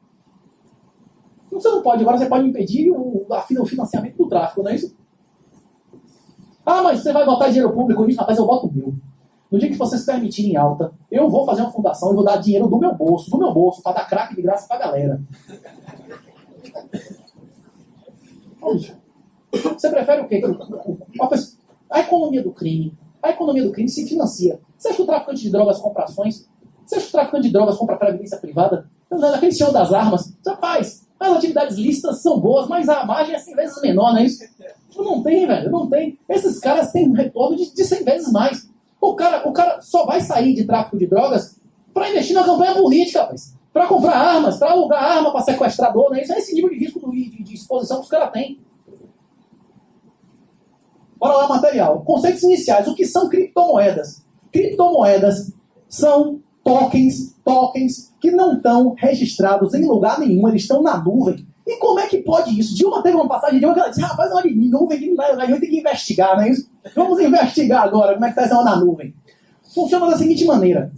[1.51, 4.95] Você não pode, agora você pode impedir o, o financiamento do tráfico, não é isso?
[6.65, 8.19] Ah, mas você vai botar dinheiro público nisso?
[8.19, 8.95] Rapaz, eu boto mil.
[9.55, 12.67] No dia que vocês permitirem alta, eu vou fazer uma fundação e vou dar dinheiro
[12.67, 15.21] do meu bolso, do meu bolso, para dar crack de graça pra galera.
[19.53, 20.41] Você prefere o quê?
[21.89, 22.97] A economia do crime.
[23.23, 24.59] A economia do crime se financia.
[24.77, 26.49] Você acha que o traficante de drogas compra ações?
[26.85, 28.89] Você acha que o traficante de drogas compra previdência privada?
[29.33, 30.35] Aquele senhor das armas.
[30.45, 34.25] Rapaz, as atividades lícitas são boas, mas a margem é 100 vezes menor, não é
[34.25, 34.43] isso?
[34.97, 36.19] Não tem, velho, não tem.
[36.27, 38.74] Esses caras têm um retorno de, de 100 vezes mais.
[39.09, 41.59] O cara, o cara só vai sair de tráfico de drogas
[41.93, 43.33] para investir na campanha política,
[43.71, 46.21] para comprar armas, para alugar arma para sequestrador, né?
[46.21, 48.59] Isso é esse nível de risco de, de, de exposição que os caras têm.
[51.17, 52.01] Bora lá, material.
[52.01, 52.87] Conceitos iniciais.
[52.87, 54.23] O que são criptomoedas?
[54.51, 55.53] Criptomoedas
[55.87, 61.45] são tokens, tokens que não estão registrados em lugar nenhum, eles estão na nuvem.
[61.65, 62.75] E como é que pode isso?
[62.75, 65.59] Dilma teve uma passagem de uma que ela disse, rapaz, olha, nuvem que a gente
[65.59, 66.69] tem que investigar, não é isso?
[66.95, 69.15] Vamos investigar agora como é que está essa na nuvem.
[69.73, 70.91] Funciona da seguinte maneira.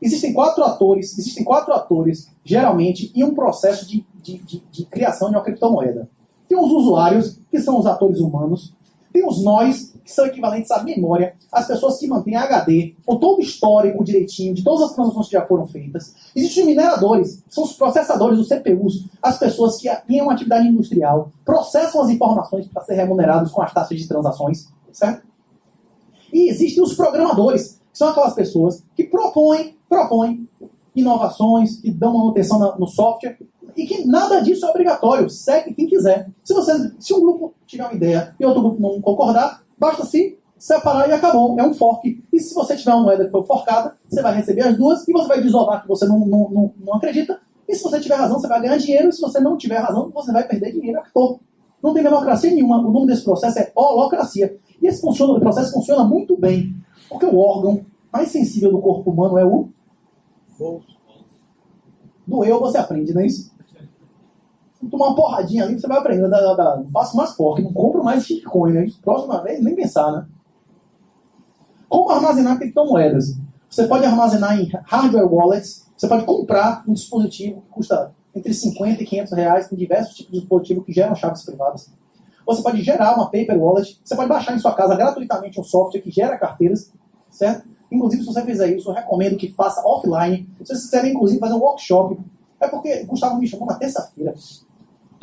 [0.00, 5.30] Existem quatro atores, existem quatro atores, geralmente, em um processo de, de, de, de criação
[5.30, 6.06] de uma criptomoeda.
[6.46, 8.74] Tem os usuários, que são os atores humanos,
[9.10, 13.38] tem os nós, que são equivalentes à memória, as pessoas que mantêm HD, com todo
[13.38, 16.14] o histórico direitinho de todas as transações que já foram feitas.
[16.36, 22.02] Existem mineradores, são os processadores dos CPUs, as pessoas que têm uma atividade industrial, processam
[22.02, 25.26] as informações para ser remunerados com as taxas de transações, certo?
[26.30, 30.46] E existem os programadores, que são aquelas pessoas que propõem, propõem
[30.94, 33.38] inovações, que dão manutenção no software,
[33.76, 36.30] e que nada disso é obrigatório, segue quem quiser.
[36.44, 40.38] Se, você, se um grupo tiver uma ideia e outro grupo não concordar, basta se
[40.58, 41.58] separar e acabou.
[41.58, 42.22] É um fork.
[42.32, 45.12] E se você tiver uma moeda que foi forcada, você vai receber as duas e
[45.12, 47.40] você vai desovar que você não, não, não, não acredita.
[47.68, 49.08] E se você tiver razão, você vai ganhar dinheiro.
[49.08, 50.98] E se você não tiver razão, você vai perder dinheiro.
[50.98, 51.40] Acabou.
[51.82, 52.78] Não tem democracia nenhuma.
[52.78, 54.56] O nome desse processo é holocracia.
[54.80, 56.74] E esse funciona, processo funciona muito bem.
[57.08, 59.68] Porque o órgão mais sensível do corpo humano é o
[60.58, 60.94] bolso.
[62.26, 63.53] Do eu você aprende, não é isso?
[64.90, 66.28] Tomar uma porradinha ali, você vai aprender.
[66.28, 68.86] Da, da, da, faço mais forte, não compro mais Bitcoin, né?
[69.02, 70.26] Próxima vez, nem pensar, né?
[71.88, 73.36] Como armazenar criptomoedas?
[73.68, 79.02] Você pode armazenar em hardware wallets, você pode comprar um dispositivo que custa entre 50
[79.02, 81.90] e 500 reais, tem diversos tipos de dispositivo que geram chaves privadas.
[82.46, 86.00] Você pode gerar uma paper wallet, você pode baixar em sua casa gratuitamente um software
[86.00, 86.92] que gera carteiras,
[87.30, 87.66] certo?
[87.90, 90.48] Inclusive, se você fizer isso, eu recomendo que faça offline.
[90.58, 92.18] Se vocês quiserem, inclusive, fazer um workshop.
[92.60, 94.34] É porque Gustavo me chamou na terça-feira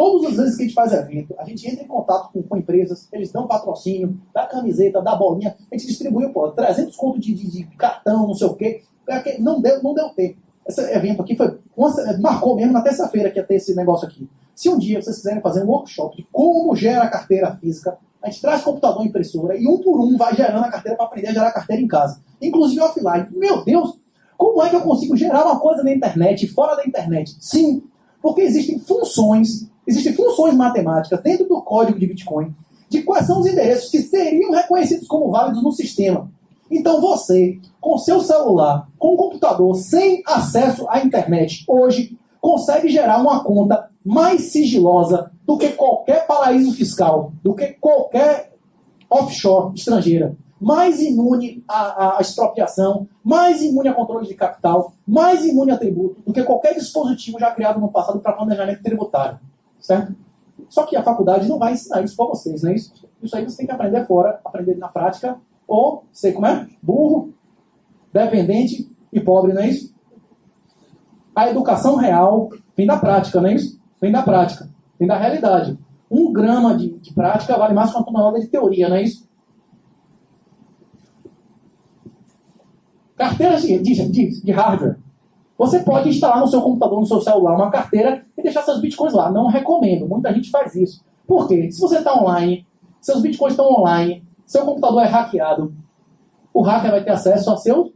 [0.02, 2.58] Todas as vezes que a gente faz evento, a gente entra em contato com, com
[2.58, 7.36] empresas, eles dão patrocínio, dá camiseta, dá bolinha, a gente distribuiu, pô, 300 contos de,
[7.36, 10.40] de, de, cartão, não sei o quê, porque não deu, não deu tempo.
[10.68, 11.56] Esse evento aqui foi,
[12.20, 14.28] marcou mesmo na terça-feira que ia ter esse negócio aqui.
[14.56, 18.42] Se um dia vocês quiserem fazer um workshop de como gera carteira física, a gente
[18.42, 21.34] traz computador e impressora e um por um vai gerando a carteira para aprender a
[21.34, 22.20] gerar carteira em casa.
[22.42, 23.28] Inclusive offline.
[23.36, 24.00] Meu Deus,
[24.36, 27.38] como é que eu consigo gerar uma coisa na internet, fora da internet?
[27.40, 27.84] Sim,
[28.20, 32.56] porque existem funções Existem funções matemáticas dentro do código de Bitcoin
[32.88, 36.30] de quais são os endereços que seriam reconhecidos como válidos no sistema.
[36.70, 43.22] Então você, com seu celular, com um computador, sem acesso à internet, hoje consegue gerar
[43.22, 48.54] uma conta mais sigilosa do que qualquer paraíso fiscal, do que qualquer
[49.10, 50.36] offshore estrangeira.
[50.60, 56.22] Mais imune à, à expropriação, mais imune a controle de capital, mais imune a tributo
[56.26, 59.40] do que qualquer dispositivo já criado no passado para planejamento tributário.
[59.82, 60.16] Certo?
[60.70, 62.76] Só que a faculdade não vai ensinar isso para vocês, né?
[62.76, 66.68] Isso, isso aí você tem que aprender fora, aprender na prática, ou sei como é?
[66.82, 67.34] Burro,
[68.14, 69.94] dependente e pobre, não é isso?
[71.36, 73.82] A educação real vem da prática, não é isso?
[74.00, 74.70] Vem da prática,
[75.00, 75.78] vem da realidade.
[76.10, 79.30] Um grama de, de prática vale mais que uma tonelada de teoria, não é isso?
[83.16, 84.98] Carteiras de, de, de, de hardware.
[85.62, 89.14] Você pode instalar no seu computador, no seu celular, uma carteira e deixar seus bitcoins
[89.14, 89.32] lá.
[89.32, 90.08] Não recomendo.
[90.08, 91.06] Muita gente faz isso.
[91.28, 91.72] Por quê?
[91.72, 92.66] Se você está online,
[93.00, 95.72] seus bitcoins estão online, seu computador é hackeado,
[96.52, 97.92] o hacker vai ter acesso a seus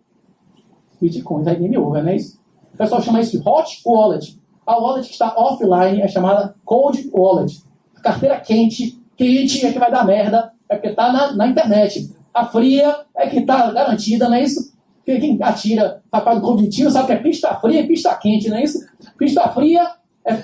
[1.01, 1.47] bitcoins.
[1.47, 2.39] Aí game over, não é isso?
[2.71, 4.39] O pessoal chama isso de hot wallet.
[4.63, 7.63] A wallet que está offline é chamada cold wallet.
[7.97, 12.15] A carteira quente, quente é que vai dar merda, é porque está na, na internet.
[12.31, 14.74] A fria é que está garantida, não é isso?
[15.05, 18.63] Porque quem atira facada cognitivo sabe que é pista fria e pista quente, não é
[18.63, 18.79] isso?
[19.15, 19.87] Pista fria,
[20.25, 20.43] é...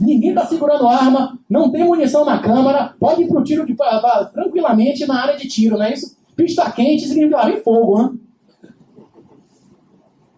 [0.00, 3.76] ninguém está segurando arma, não tem munição na câmara, pode ir para o tiro de,
[4.32, 6.16] tranquilamente na área de tiro, não é isso?
[6.34, 8.10] Pista quente significa lá em fogo, né?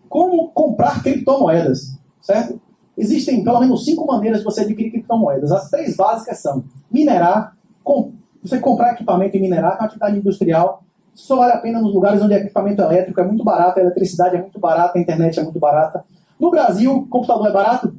[0.07, 2.61] Como comprar criptomoedas, certo?
[2.97, 5.51] Existem pelo menos cinco maneiras de você adquirir criptomoedas.
[5.51, 10.86] As três básicas são minerar, com, você comprar equipamento e minerar, uma atividade industrial,
[11.17, 14.37] só vale a pena nos lugares onde o equipamento elétrico é muito barato, a eletricidade
[14.37, 16.05] é muito barata, a internet é muito barata.
[16.39, 17.97] No Brasil, computador é barato?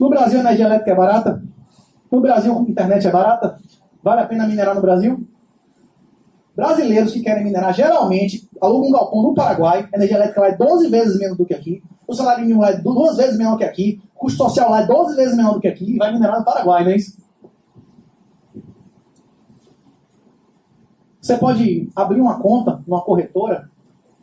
[0.00, 1.42] No Brasil, energia elétrica é barata?
[2.10, 3.58] No Brasil, internet é barata?
[4.02, 5.28] Vale a pena minerar no Brasil?
[6.56, 10.56] Brasileiros que querem minerar, geralmente, alugam um galpão no Paraguai, a energia elétrica lá é
[10.56, 13.64] 12 vezes menos do que aqui, o salário mínimo lá é duas vezes menor que
[13.64, 16.38] aqui, o custo social lá é 12 vezes menor do que aqui, e vai minerar
[16.38, 17.18] no Paraguai, não é isso?
[21.28, 23.68] Você pode abrir uma conta numa corretora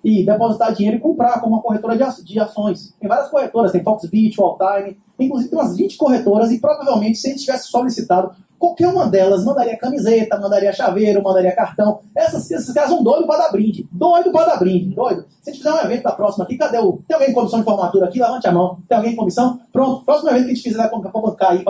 [0.03, 2.95] e depositar dinheiro e comprar como uma corretora de ações.
[2.99, 7.30] Tem várias corretoras, tem Foxbit, Walltime, inclusive tem umas 20 corretoras e provavelmente se a
[7.30, 11.99] gente tivesse solicitado, qualquer uma delas mandaria camiseta, mandaria chaveiro, mandaria cartão.
[12.16, 13.88] Essas, esses caras são doidos para dar brinde.
[13.91, 15.28] Doido para dar brinde, doido.
[15.43, 17.03] Se a gente fizer um evento da próxima aqui, cadê o...
[17.08, 18.20] Tem alguém em comissão de formatura aqui?
[18.20, 18.80] Levante a mão.
[18.89, 19.60] Tem alguém em comissão?
[19.72, 20.03] Pronto.
[20.03, 21.64] Próximo evento que a gente fizer para bancar aí,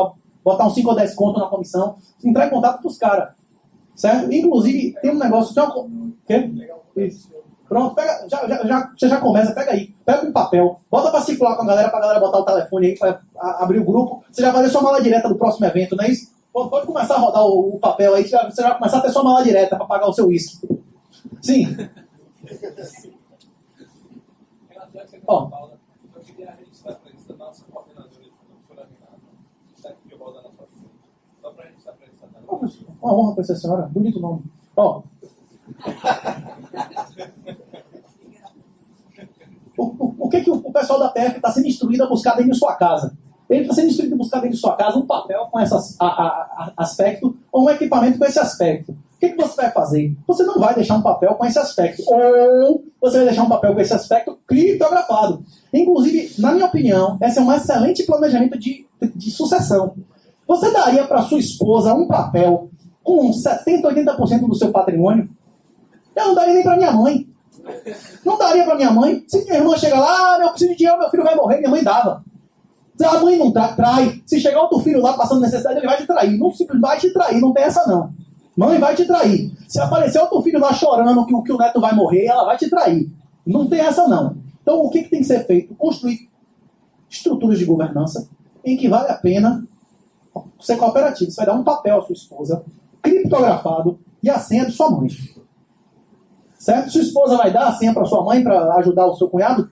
[0.46, 3.36] botar uns 5 ou 10 contos na comissão, entrar em contato com os caras.
[3.96, 4.32] Certo?
[4.32, 5.54] Inclusive, tem um negócio.
[5.54, 6.12] Tem uma...
[6.28, 6.52] Quê?
[6.98, 7.34] Isso.
[7.68, 9.94] Pronto, pega, já, já, já, você já começa, pega aí.
[10.06, 12.98] Pega um papel, bota pra circular com a galera, pra galera botar o telefone aí,
[12.98, 14.24] pra abrir o grupo.
[14.32, 16.32] Você já vai fazer sua mala direta do próximo evento, não é isso?
[16.54, 19.44] Pode começar a rodar o, o papel aí, você vai começar a ter sua mala
[19.44, 20.68] direta para pagar o seu uísque.
[21.42, 21.76] Sim.
[32.56, 33.10] Eu queria de.
[33.10, 34.42] Uma honra para essa senhora, bonito nome.
[34.76, 35.04] Ó.
[39.78, 42.36] O, o, o que, que o, o pessoal da PF está sendo instruído a buscar
[42.36, 43.16] dentro de sua casa?
[43.50, 45.74] Ele está sendo instruído a buscar dentro de sua casa um papel com esse
[46.76, 48.92] aspecto ou um equipamento com esse aspecto.
[48.92, 50.16] O que, que você vai fazer?
[50.28, 52.04] Você não vai deixar um papel com esse aspecto.
[52.08, 55.44] Ou você vai deixar um papel com esse aspecto criptografado.
[55.74, 58.86] Inclusive, na minha opinião, esse é um excelente planejamento de,
[59.16, 59.96] de sucessão.
[60.48, 62.70] Você daria para sua esposa um papel
[63.06, 65.30] com 70%, 80% do seu patrimônio?
[66.16, 67.28] Eu não daria nem para minha mãe.
[68.26, 69.24] Não daria para minha mãe.
[69.28, 71.70] Se minha irmã chega lá, ah, eu preciso de dinheiro, meu filho vai morrer, minha
[71.70, 72.24] mãe dava.
[72.98, 76.08] Se a mãe não trai, se chegar outro filho lá passando necessidade, ele vai te
[76.08, 76.38] trair.
[76.38, 76.52] Não
[76.82, 78.12] vai te trair, não tem essa não.
[78.58, 79.52] Mãe vai te trair.
[79.68, 82.70] Se aparecer outro filho lá chorando que, que o neto vai morrer, ela vai te
[82.70, 83.12] trair.
[83.46, 84.38] Não tem essa não.
[84.62, 85.76] Então o que, que tem que ser feito?
[85.76, 86.28] Construir
[87.10, 88.28] estruturas de governança
[88.64, 89.64] em que vale a pena
[90.60, 91.30] ser cooperativo.
[91.30, 92.64] Você vai dar um papel à sua esposa,
[93.06, 95.08] criptografado, e a senha de sua mãe.
[96.58, 96.92] Certo?
[96.92, 99.70] Sua esposa vai dar a senha para sua mãe para ajudar o seu cunhado?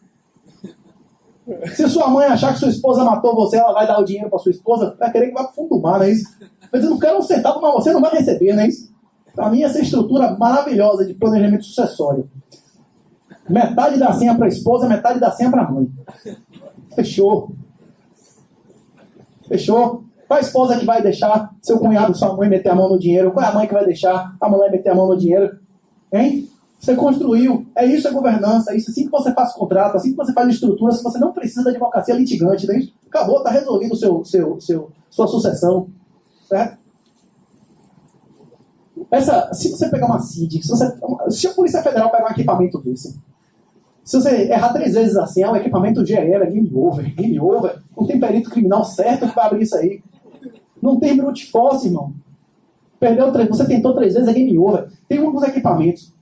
[1.76, 4.40] Se sua mãe achar que sua esposa matou você, ela vai dar o dinheiro para
[4.40, 6.30] sua esposa, vai querer que vá para o fundo do mar, não é isso?
[6.72, 8.94] Mas eu não quero um centavo, mas você não vai receber, não é isso?
[9.36, 12.30] Para mim, essa estrutura maravilhosa de planejamento sucessório.
[13.50, 15.92] Metade da senha para a esposa, metade da senha para a mãe.
[16.96, 17.52] Fechou.
[19.48, 20.04] Fechou?
[20.34, 23.32] Qual a esposa que vai deixar seu cunhado, sua mãe meter a mão no dinheiro?
[23.32, 25.60] Qual é a mãe que vai deixar a mulher meter a mão no dinheiro?
[26.12, 26.50] Hein?
[26.80, 27.68] Você construiu.
[27.76, 28.74] É isso é governança.
[28.74, 31.32] É isso assim que você faz contrato, assim que você faz estrutura, se você não
[31.32, 32.88] precisa de advocacia litigante, né?
[33.08, 35.88] acabou, está resolvido seu, seu, seu, sua sucessão.
[36.50, 36.80] Certo?
[39.12, 40.92] Essa, se você pegar uma CID, se, você,
[41.30, 43.22] se a Polícia Federal pegar um equipamento desse,
[44.04, 47.76] se você errar três vezes assim, é um equipamento GE, é game over, game over.
[47.96, 50.02] Não tem perito criminal certo que vai abrir isso aí.
[50.84, 52.14] Não tem brute force, irmão.
[53.00, 54.92] Perdeu três, você tentou três vezes, é game over.
[55.08, 56.14] Tem alguns equipamentos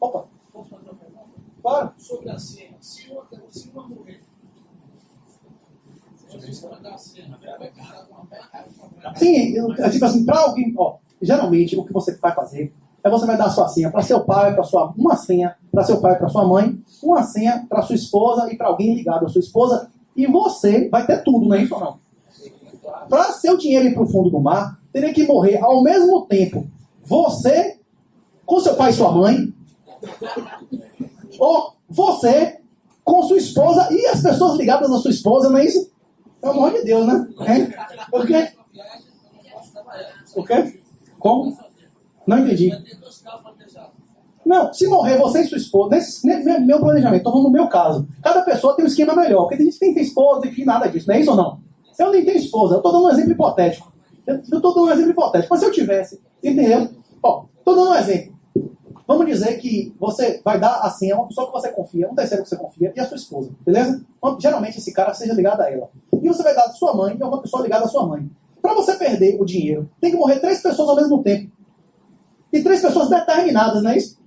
[0.00, 1.28] Opa, posso fazer uma pergunta?
[1.62, 1.92] Claro.
[1.98, 4.20] Sobre a cena, se uma, se uma mulher.
[9.16, 13.26] Sim, eu, tipo assim, para alguém, ó, geralmente o que você vai fazer é você
[13.26, 16.18] vai dar a sua senha para seu pai, para sua uma senha para seu pai,
[16.18, 19.90] para sua mãe, uma senha para sua esposa e para alguém ligado à sua esposa,
[20.14, 21.98] e você vai ter tudo, não é isso ou não?
[23.08, 26.66] Para seu dinheiro ir para o fundo do mar, teria que morrer ao mesmo tempo
[27.04, 27.78] você
[28.44, 29.52] com seu pai e sua mãe,
[31.38, 32.60] ou você
[33.04, 35.90] com sua esposa e as pessoas ligadas à sua esposa, não é isso?
[36.40, 37.28] Pelo amor de Deus, né?
[37.46, 38.10] É?
[38.10, 38.52] Por quê?
[40.34, 40.80] O quê?
[41.18, 41.56] Como?
[42.26, 42.70] Não entendi.
[44.44, 46.26] Não, se morrer você e sua esposa, nesse,
[46.60, 49.42] meu planejamento, estou falando no meu caso, cada pessoa tem um esquema melhor.
[49.42, 51.60] Porque tem gente que tem, esposa, enfim, nada disso, não é isso ou não?
[51.98, 53.92] Eu nem tenho esposa, eu estou dando um exemplo hipotético.
[54.26, 55.48] Eu estou dando um exemplo hipotético.
[55.50, 56.88] Mas se eu tivesse, entendeu?
[57.22, 58.38] Ó, estou dando um exemplo.
[59.06, 62.14] Vamos dizer que você vai dar a senha a uma pessoa que você confia, um
[62.14, 64.04] terceiro que você confia, e a sua esposa, beleza?
[64.18, 65.88] Então, geralmente esse cara seja ligado a ela.
[66.22, 68.30] E você vai dar a sua mãe e uma pessoa ligada à sua mãe.
[68.60, 71.50] Para você perder o dinheiro, tem que morrer três pessoas ao mesmo tempo.
[72.52, 74.18] E três pessoas determinadas, não é isso?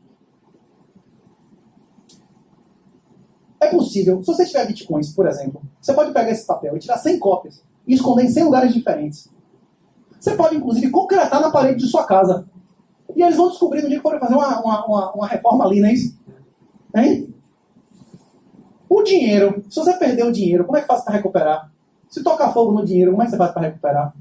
[3.62, 4.24] É possível.
[4.24, 7.62] Se você tiver bitcoins, por exemplo, você pode pegar esse papel e tirar 100 cópias
[7.86, 9.30] e esconder em 100 lugares diferentes.
[10.20, 12.46] Você pode, inclusive, concretar na parede de sua casa.
[13.16, 15.80] E eles vão descobrir no dia que forem fazer uma, uma, uma, uma reforma ali,
[15.80, 16.18] não é isso?
[16.96, 17.34] Hein?
[18.90, 21.72] O dinheiro, se você perder o dinheiro, como é que faz para recuperar?
[22.10, 24.14] Se tocar fogo no dinheiro, como é que você faz para recuperar?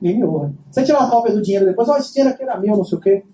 [0.00, 0.54] Nem honra.
[0.70, 2.98] Você tirar uma cópia do dinheiro depois, olha, esse dinheiro aqui era meu, não sei
[2.98, 3.24] o quê.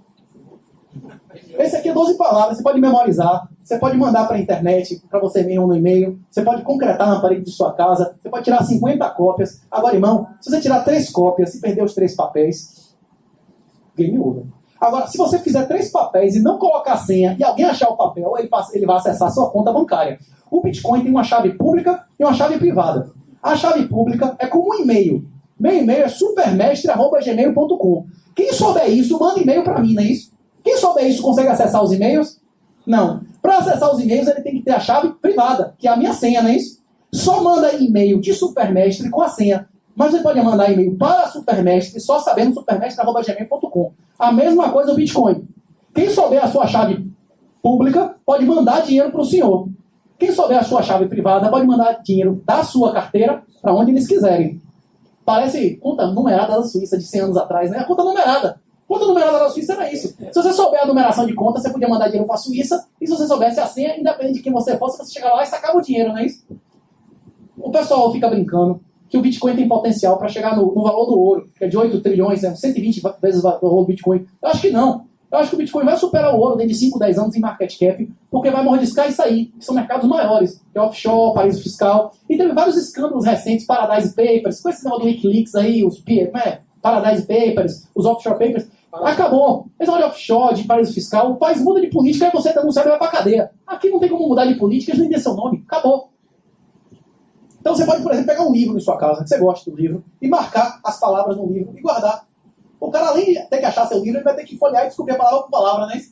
[1.59, 5.21] Esse aqui é 12 palavras, você pode memorizar, você pode mandar para a internet, para
[5.21, 8.63] você mesmo no e-mail, você pode concretar na parede de sua casa, você pode tirar
[8.63, 9.63] 50 cópias.
[9.71, 12.95] Agora, irmão, se você tirar três cópias e perder os três papéis,
[13.97, 14.45] game over.
[14.81, 18.35] Agora, se você fizer três papéis e não colocar senha e alguém achar o papel,
[18.37, 20.19] ele, passa, ele vai acessar a sua conta bancária.
[20.51, 23.11] O Bitcoin tem uma chave pública e uma chave privada.
[23.41, 25.25] A chave pública é como um e-mail.
[25.59, 28.07] Meu e-mail é supermestre.gmail.com.
[28.35, 30.33] Quem souber isso, manda e-mail para mim, não é isso?
[30.65, 32.41] Quem souber isso consegue acessar os e-mails?
[32.85, 33.21] Não.
[33.43, 36.13] Para acessar os e-mails, ele tem que ter a chave privada, que é a minha
[36.13, 36.81] senha, não é isso?
[37.13, 39.69] Só manda e-mail de supermestre com a senha.
[39.95, 43.93] Mas você pode mandar e-mail para Supermestre, só sabendo supermestre.gmail.com.
[44.19, 45.47] A mesma coisa o Bitcoin.
[45.95, 47.13] Quem souber a sua chave
[47.63, 49.69] pública pode mandar dinheiro para o senhor.
[50.19, 54.07] Quem souber a sua chave privada pode mandar dinheiro da sua carteira para onde eles
[54.07, 54.63] quiserem.
[55.25, 57.79] Parece conta numerada da Suíça de 100 anos atrás, né?
[57.79, 58.62] A conta numerada.
[58.93, 60.09] Conta numerada da Suíça era isso.
[60.09, 63.07] Se você souber a numeração de conta, você podia mandar dinheiro para a Suíça, e
[63.07, 65.79] se você soubesse a senha, independente de quem você fosse, você chegava lá e sacava
[65.79, 66.45] o dinheiro, não é isso?
[67.57, 71.19] O pessoal fica brincando que o Bitcoin tem potencial para chegar no, no, valor do
[71.19, 72.55] ouro, que é de 8 trilhões, né?
[72.55, 74.27] 120 vezes o valor do Bitcoin.
[74.43, 75.07] Eu acho que não.
[75.31, 77.41] Eu acho que o Bitcoin vai superar o ouro dentro de 5, 10 anos em
[77.41, 81.63] market cap, porque vai mordiscar e sair, que são mercados maiores, que é offshore, paraíso
[81.63, 82.13] fiscal.
[82.29, 86.59] E teve vários escândalos recentes, Paradise Papers, com esse negócio do Wikileaks aí, os né,
[86.83, 88.67] Paradise Papers, os offshore papers.
[88.93, 89.67] Acabou.
[89.79, 92.99] De offshore, de paraíso fiscal, o país muda de política e você não serve vai
[92.99, 93.51] pra cadeia.
[93.67, 95.65] Aqui não tem como mudar de política, nem ter seu nome.
[95.67, 96.11] Acabou.
[97.59, 99.77] Então você pode, por exemplo, pegar um livro em sua casa, que você gosta do
[99.77, 102.27] livro, e marcar as palavras no livro e guardar.
[102.81, 104.89] O cara, além de ter que achar seu livro, ele vai ter que folhear e
[104.89, 106.03] descobrir a palavra por palavra, né?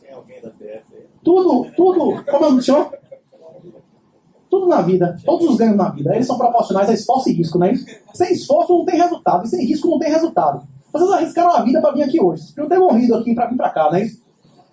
[0.00, 0.50] Tem alguém da
[1.22, 2.90] Tudo, tudo, como é o senhor?
[4.56, 7.58] Tudo na vida, todos os ganhos na vida, eles são proporcionais a esforço e risco,
[7.58, 7.74] né?
[8.14, 10.66] Sem esforço não tem resultado, e sem risco não tem resultado.
[10.90, 12.42] Vocês arriscaram a vida para vir aqui hoje.
[12.42, 14.10] Vocês não ter morrido aqui para vir para cá, né?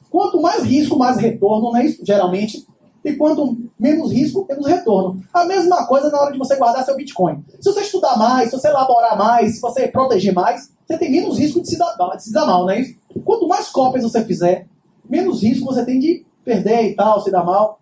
[0.09, 1.93] Quanto mais risco, mais retorno, né?
[2.01, 2.65] Geralmente,
[3.03, 5.21] e quanto menos risco, menos retorno.
[5.33, 7.43] A mesma coisa na hora de você guardar seu Bitcoin.
[7.59, 11.37] Se você estudar mais, se você elaborar mais, se você proteger mais, você tem menos
[11.37, 12.85] risco de se dar, de se dar mal, né?
[13.25, 14.65] Quanto mais cópias você fizer,
[15.09, 17.81] menos risco você tem de perder e tal, se dar mal.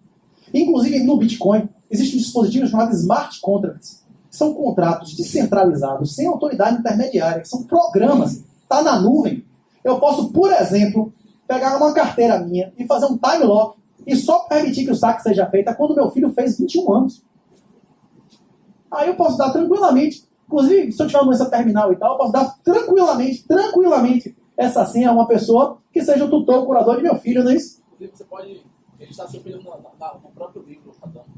[0.51, 4.01] Inclusive no Bitcoin existe um dispositivo chamado Smart Contracts.
[4.29, 9.45] São contratos descentralizados, sem autoridade intermediária, que são programas, está na nuvem.
[9.83, 11.13] Eu posso, por exemplo,
[11.45, 13.77] pegar uma carteira minha e fazer um time lock
[14.07, 17.23] e só permitir que o saque seja feito é quando meu filho fez 21 anos.
[18.89, 22.17] Aí eu posso dar tranquilamente, inclusive se eu tiver uma doença terminal e tal, eu
[22.17, 26.97] posso dar tranquilamente, tranquilamente essa senha a uma pessoa que seja o tutor, o curador
[26.97, 27.81] de meu filho, não é isso?
[27.99, 28.63] Você pode
[28.97, 30.93] registrar seu filho no, no próprio livro.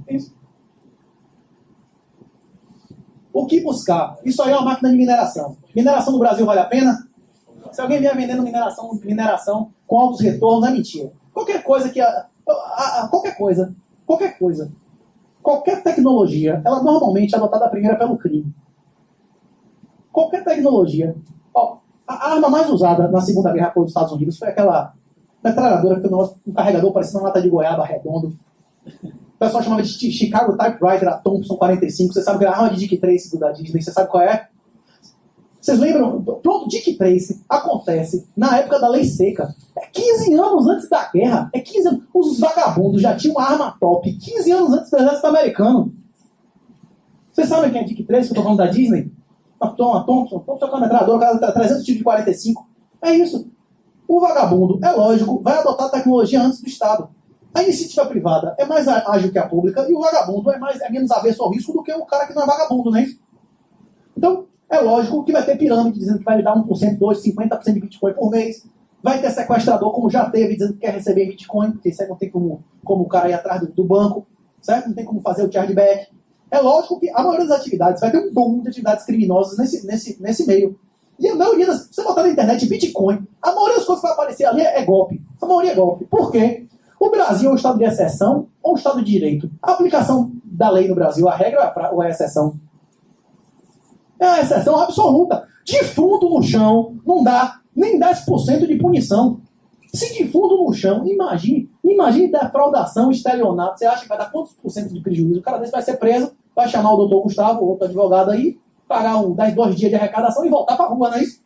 [0.09, 0.33] Isso.
[3.33, 4.19] O que buscar?
[4.23, 5.57] Isso aí é uma máquina de mineração.
[5.75, 7.07] Mineração no Brasil vale a pena?
[7.71, 11.11] Se alguém vier vendendo mineração, mineração com altos retornos, é mentira.
[11.33, 13.75] Qualquer coisa que a, a, a, qualquer coisa,
[14.05, 14.71] qualquer coisa,
[15.41, 18.53] qualquer tecnologia, ela normalmente é adotada primeiro pelo crime.
[20.11, 21.15] Qualquer tecnologia.
[21.51, 21.77] Ó,
[22.07, 24.93] a arma mais usada na Segunda Guerra pelos Estados Unidos foi aquela
[25.43, 28.37] metralhadora que tem um carregador parecendo uma lata de goiaba redondo.
[29.43, 32.13] Pessoal chamava de Chicago Typewriter, a Thompson 45.
[32.13, 33.81] Você sabe que era a arma de Dick Tracy da Disney.
[33.81, 34.47] Você sabe qual é?
[35.59, 36.23] Vocês lembram?
[36.23, 39.53] Pronto, Dick Tracy acontece na época da lei seca.
[39.77, 41.49] É 15 anos antes da guerra.
[41.51, 42.03] É 15 anos.
[42.13, 45.93] Os vagabundos já tinham arma top 15 anos antes do exército americano.
[47.29, 49.11] Vocês sabem quem é Dick Tracy, que eu tô falando da Disney?
[49.59, 52.65] A Tom, a Thompson, Thompson é metralhadora, o cara 300 tiros de 45.
[53.01, 53.45] É isso.
[54.07, 57.09] O vagabundo, é lógico, vai adotar a tecnologia antes do Estado.
[57.53, 60.89] A iniciativa privada é mais ágil que a pública e o vagabundo é, mais, é
[60.89, 63.07] menos avesso ao risco do que o cara que não é vagabundo, né?
[64.17, 67.73] Então, é lógico que vai ter pirâmide dizendo que vai lhe dar 1%, 2%, 50%
[67.73, 68.65] de Bitcoin por mês.
[69.03, 72.15] Vai ter sequestrador, como já teve, dizendo que quer receber Bitcoin, porque isso aí não
[72.15, 74.25] tem como, como o cara ir atrás do, do banco,
[74.61, 74.87] certo?
[74.87, 76.07] Não tem como fazer o chargeback.
[76.49, 79.85] É lógico que a maioria das atividades vai ter um boom de atividades criminosas nesse,
[79.85, 80.79] nesse, nesse meio.
[81.19, 81.81] E a maioria das.
[81.83, 84.79] Se você botar na internet Bitcoin, a maioria das coisas que vai aparecer ali é,
[84.79, 85.21] é golpe.
[85.41, 86.05] A maioria é golpe.
[86.05, 86.65] Por quê?
[87.03, 89.51] O Brasil é um estado de exceção ou um estado de direito?
[89.61, 92.57] A aplicação da lei no Brasil, a regra ou a exceção?
[94.17, 95.45] É a exceção absoluta.
[95.69, 99.41] Defunto no chão não dá nem 10% de punição.
[99.93, 103.79] Se defunto no chão, imagine, imagine defraudação, estelionato.
[103.79, 105.41] Você acha que vai dar quantos por cento de prejuízo?
[105.41, 109.17] O cara desse vai ser preso, vai chamar o doutor Gustavo, outro advogado aí, pagar
[109.17, 111.41] um 10, dois dias de arrecadação e voltar para a rua, não é isso?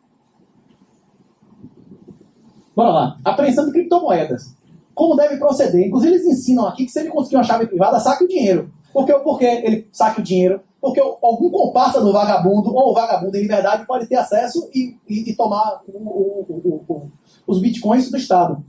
[2.76, 3.18] Bora lá.
[3.24, 4.56] Apreensão de criptomoedas.
[4.98, 5.86] Como deve proceder?
[5.86, 8.68] Inclusive, eles ensinam aqui que se ele conseguir uma chave privada, saque o dinheiro.
[8.92, 10.60] Porque, porque ele saque o dinheiro?
[10.80, 15.30] Porque algum comparsa do vagabundo, ou o vagabundo em liberdade, pode ter acesso e, e,
[15.30, 17.10] e tomar o, o, o,
[17.46, 18.60] os bitcoins do Estado.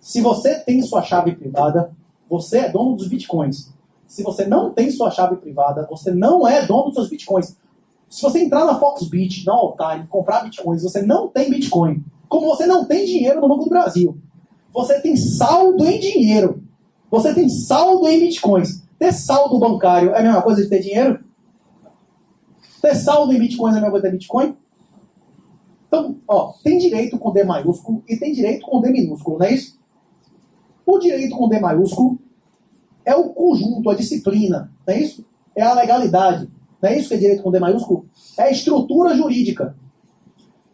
[0.00, 1.90] Se você tem sua chave privada,
[2.30, 3.70] você é dono dos bitcoins.
[4.06, 7.58] Se você não tem sua chave privada, você não é dono dos seus bitcoins.
[8.08, 12.02] Se você entrar na Foxbit, na Altime, comprar bitcoins, você não tem bitcoin.
[12.26, 14.18] Como você não tem dinheiro no Banco do Brasil.
[14.72, 16.62] Você tem saldo em dinheiro.
[17.10, 18.82] Você tem saldo em bitcoins.
[18.98, 21.24] Ter saldo bancário é a mesma coisa de ter dinheiro?
[22.82, 24.56] Ter saldo em bitcoins é a mesma coisa de ter bitcoin?
[25.86, 29.54] Então, ó, tem direito com D maiúsculo e tem direito com D minúsculo, não é
[29.54, 29.78] isso?
[30.84, 32.18] O direito com D maiúsculo
[33.04, 35.24] é o conjunto, a disciplina, não é isso?
[35.56, 36.50] É a legalidade.
[36.80, 38.06] Não é isso que é direito com D maiúsculo?
[38.38, 39.74] É a estrutura jurídica.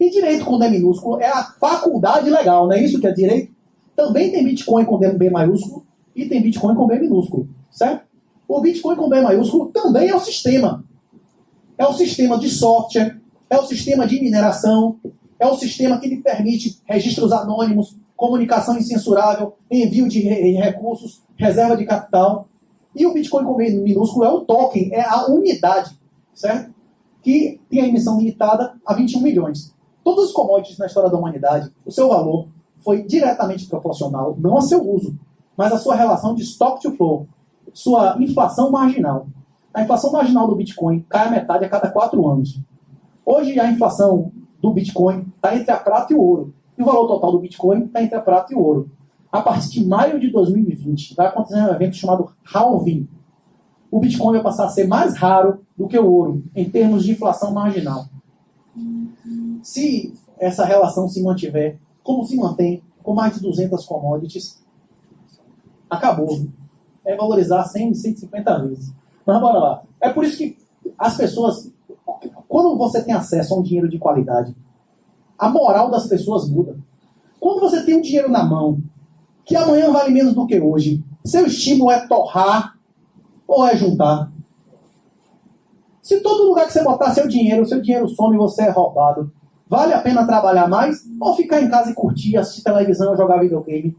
[0.01, 3.54] E direito com D minúsculo é a faculdade legal, não é isso que é direito?
[3.97, 8.07] Também tem Bitcoin com D maiúsculo e tem Bitcoin com B minúsculo, certo?
[8.47, 10.85] O Bitcoin com B maiúsculo também é o sistema.
[11.77, 13.21] É o sistema de software,
[13.51, 14.99] é o sistema de mineração,
[15.39, 21.85] é o sistema que lhe permite registros anônimos, comunicação incensurável, envio de recursos, reserva de
[21.85, 22.49] capital.
[22.95, 25.99] E o Bitcoin com B minúsculo é o token, é a unidade,
[26.33, 26.73] certo?
[27.23, 29.75] Que tem a emissão limitada a 21 milhões.
[30.05, 32.49] Todos os commodities na história da humanidade, o seu valor
[32.85, 35.19] foi diretamente proporcional, não a seu uso,
[35.57, 37.27] mas a sua relação de stock to flow,
[37.73, 39.27] sua inflação marginal.
[39.73, 42.61] A inflação marginal do Bitcoin cai a metade a cada quatro anos.
[43.25, 44.31] Hoje a inflação
[44.61, 46.55] do Bitcoin está entre a prata e o ouro.
[46.77, 48.91] E o valor total do Bitcoin está entre a prata e o ouro.
[49.33, 53.09] A partir de maio de 2020 vai acontecer um evento chamado halving.
[53.91, 57.13] O Bitcoin vai passar a ser mais raro do que o ouro em termos de
[57.13, 58.07] inflação marginal.
[59.63, 64.63] Se essa relação se mantiver como se mantém com mais de 200 commodities,
[65.91, 66.47] acabou.
[67.05, 68.93] É valorizar 100, 150 vezes.
[69.27, 69.83] Mas bora lá.
[70.01, 70.57] É por isso que
[70.99, 71.73] as pessoas,
[72.47, 74.55] quando você tem acesso a um dinheiro de qualidade,
[75.39, 76.77] a moral das pessoas muda.
[77.41, 78.79] Quando você tem um dinheiro na mão,
[79.45, 82.79] que amanhã vale menos do que hoje, seu estímulo é torrar
[83.47, 84.31] ou é juntar?
[86.03, 89.33] Se todo lugar que você botar seu dinheiro, seu dinheiro some e você é roubado,
[89.69, 93.97] vale a pena trabalhar mais ou ficar em casa e curtir, assistir televisão jogar videogame?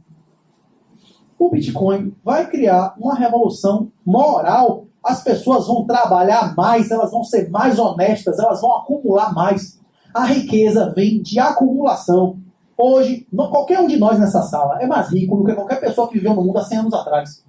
[1.38, 4.86] O Bitcoin vai criar uma revolução moral.
[5.03, 9.80] As pessoas vão trabalhar mais, elas vão ser mais honestas, elas vão acumular mais.
[10.13, 12.38] A riqueza vem de acumulação.
[12.78, 16.16] Hoje, qualquer um de nós nessa sala é mais rico do que qualquer pessoa que
[16.16, 17.45] viveu no mundo há 100 anos atrás.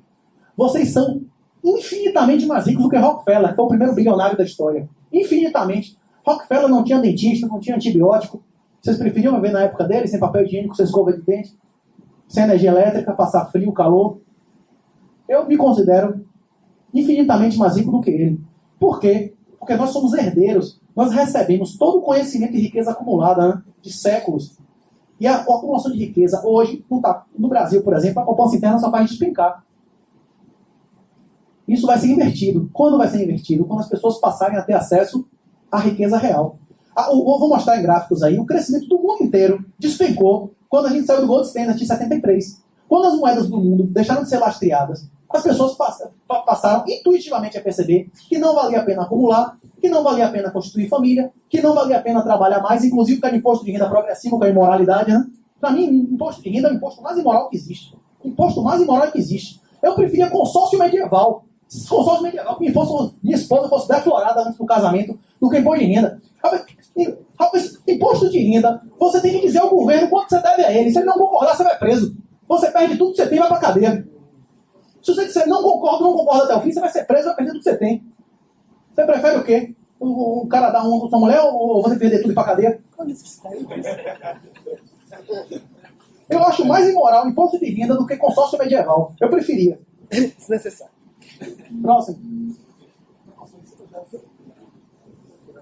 [0.57, 1.23] Vocês são
[1.65, 4.89] infinitamente mais ricos do que Rockefeller, que foi o primeiro bilionário da história.
[5.13, 5.97] Infinitamente.
[6.27, 8.43] Rockefeller não tinha dentista, não tinha antibiótico.
[8.81, 11.57] Vocês preferiam viver na época dele, sem papel higiênico, sem escova de dente,
[12.29, 14.21] sem energia elétrica, passar frio, calor?
[15.29, 16.25] Eu me considero
[16.93, 18.41] infinitamente mais rico do que ele.
[18.79, 19.35] Por quê?
[19.59, 24.57] Porque nós somos herdeiros nós recebemos todo o conhecimento e riqueza acumulada né, de séculos.
[25.21, 28.79] E a, a, acumulação de riqueza hoje, tá, no Brasil, por exemplo, a poupança interna
[28.79, 29.63] só faz despencar.
[31.69, 32.71] Isso vai ser invertido.
[32.73, 33.67] Quando vai ser invertido?
[33.67, 35.29] Quando as pessoas passarem a ter acesso
[35.77, 36.59] à riqueza real.
[36.97, 38.39] Ah, eu vou mostrar em gráficos aí.
[38.39, 42.63] O crescimento do mundo inteiro despencou quando a gente saiu do Gold Standard em 73.
[42.89, 45.77] Quando as moedas do mundo deixaram de ser lastreadas, as pessoas
[46.47, 50.51] passaram intuitivamente a perceber que não valia a pena acumular, que não valia a pena
[50.51, 53.89] constituir família, que não valia a pena trabalhar mais, inclusive com o imposto de renda
[53.89, 55.11] progressivo, com a imoralidade.
[55.11, 55.27] Né?
[55.61, 57.95] Para mim, imposto de renda é o imposto mais imoral que existe.
[58.23, 59.61] O imposto mais imoral que existe.
[59.83, 61.45] Eu preferia consórcio medieval.
[62.23, 65.93] Medieval, que minha, fosse, minha esposa fosse deflorada antes do casamento do que imposto de
[65.93, 66.21] renda.
[67.39, 70.91] Rapaz, imposto de renda, você tem que dizer ao governo quanto você deve a ele.
[70.91, 72.17] Se ele não concordar, você vai preso.
[72.49, 74.07] Você perde tudo que você tem e vai pra cadeia.
[75.03, 77.27] Se você disser não concordo, não concorda até o fim, você vai ser preso e
[77.27, 78.05] vai perder tudo que você tem.
[78.95, 79.75] Você prefere o quê?
[79.99, 82.81] O, o cara dar um com sua mulher ou você perder tudo e pra cadeia?
[86.29, 89.15] Eu acho mais imoral imposto de renda do que consórcio medieval.
[89.21, 89.79] Eu preferia.
[90.11, 90.96] Desnecessário.
[91.83, 92.19] Próximo.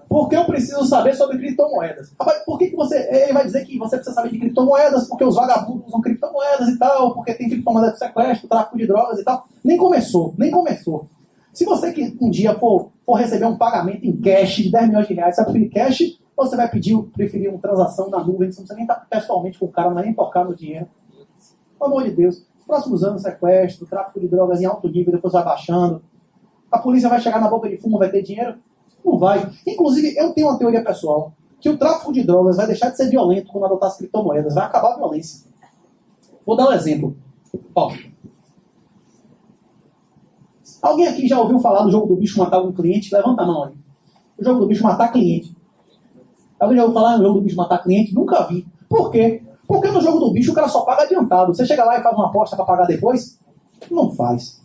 [0.07, 2.13] Porque eu preciso saber sobre criptomoedas.
[2.19, 2.97] Rapaz, por que, que você.
[3.11, 6.77] Ele vai dizer que você precisa saber de criptomoedas, porque os vagabundos usam criptomoedas e
[6.77, 9.47] tal, porque tem criptomoedas de sequestro, tráfico de drogas e tal.
[9.63, 11.07] Nem começou, nem começou.
[11.53, 15.07] Se você que um dia for, for receber um pagamento em cash de 10 milhões
[15.07, 18.59] de reais, você vai preferir cash você vai pedir, preferir uma transação na nuvem, você
[18.59, 20.87] não precisa nem estar pessoalmente com o cara, não vai nem tocar no dinheiro.
[21.79, 22.45] Pelo amor de Deus.
[22.65, 26.01] Próximos anos, sequestro, tráfico de drogas em alto nível, depois vai baixando.
[26.71, 28.55] A polícia vai chegar na boca de fumo, vai ter dinheiro.
[29.03, 29.49] Não vai.
[29.67, 33.09] Inclusive, eu tenho uma teoria pessoal que o tráfico de drogas vai deixar de ser
[33.09, 34.55] violento quando adotar as criptomoedas.
[34.55, 35.47] Vai acabar a violência.
[36.45, 37.15] Vou dar um exemplo.
[37.73, 37.91] Ó.
[40.81, 43.13] Alguém aqui já ouviu falar do jogo do bicho matar um cliente?
[43.13, 43.73] Levanta a mão aí.
[44.37, 45.55] O jogo do bicho matar cliente.
[46.59, 48.13] Alguém já ouviu falar no jogo do bicho matar cliente?
[48.13, 48.67] Nunca vi.
[48.87, 49.41] Por quê?
[49.67, 51.53] Porque no jogo do bicho o cara só paga adiantado.
[51.53, 53.39] Você chega lá e faz uma aposta para pagar depois?
[53.89, 54.61] Não faz.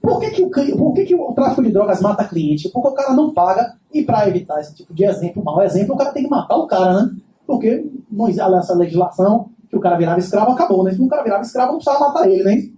[0.00, 2.68] Por que, que, o, por que, que o tráfico de drogas mata cliente?
[2.68, 5.98] Porque o cara não paga e para evitar esse tipo de exemplo, mau exemplo, o
[5.98, 7.16] cara tem que matar o cara, né?
[7.46, 10.92] Porque não essa legislação que o cara virava escravo, acabou, né?
[10.92, 12.70] Se o cara virava escravo, não precisava matar ele, né?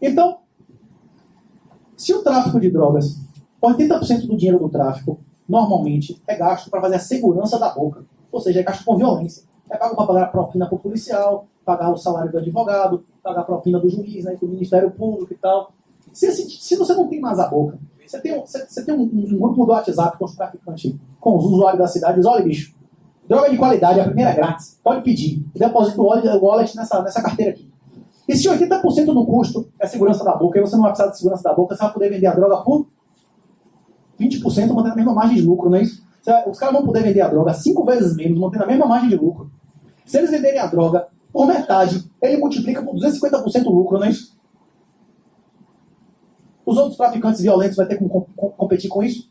[0.00, 0.38] Então,
[1.96, 3.20] se o tráfico de drogas,
[3.62, 8.04] 80% do dinheiro do tráfico, normalmente é gasto para fazer a segurança da boca.
[8.32, 9.44] Ou seja, é gasto com violência.
[9.78, 13.44] Pago para pagar a propina para o policial, pagar o salário do advogado, pagar a
[13.44, 15.72] propina do juiz, né, do Ministério Público e tal.
[16.12, 19.38] Se, se você não tem mais a boca, você tem, você, você tem um, um,
[19.38, 22.74] grupo do WhatsApp com os traficantes, com os usuários da cidade, diz, olha, bicho,
[23.28, 25.44] droga de qualidade, a primeira é grátis, pode pedir.
[25.54, 27.72] Deposita o wallet nessa, nessa carteira aqui.
[28.28, 31.18] E se 80% do custo é segurança da boca, e você não vai precisar de
[31.18, 32.86] segurança da boca, você vai poder vender a droga por
[34.20, 36.04] 20% mantendo a mesma margem de lucro, não é isso?
[36.46, 39.16] Os caras vão poder vender a droga cinco vezes menos, mantendo a mesma margem de
[39.16, 39.50] lucro.
[40.04, 44.10] Se eles venderem a droga por metade, ele multiplica por 250% o lucro, não é
[44.10, 44.36] isso?
[46.64, 48.08] Os outros traficantes violentos vão ter que
[48.56, 49.30] competir com isso?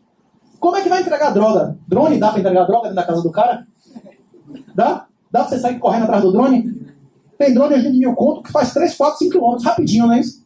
[0.59, 1.77] Como é que vai entregar droga?
[1.87, 3.67] Drone dá para entregar droga dentro da casa do cara?
[4.75, 5.07] Dá?
[5.31, 6.83] Dá pra você sair correndo atrás do drone?
[7.37, 10.19] Tem drone hoje de mil conto que faz 3, 4, 5 quilômetros rapidinho, não é
[10.19, 10.45] isso?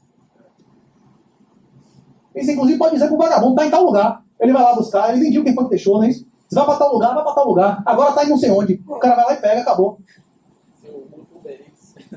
[2.35, 4.23] Isso, inclusive, pode dizer pro vagabundo, tá em tal lugar.
[4.39, 6.25] Ele vai lá buscar, ele entendiu quem foi que deixou, não é isso?
[6.47, 7.83] Você vai pra tal lugar, vai pra tal lugar.
[7.85, 8.81] Agora tá em não sei onde.
[8.87, 9.99] O cara vai lá e pega, acabou.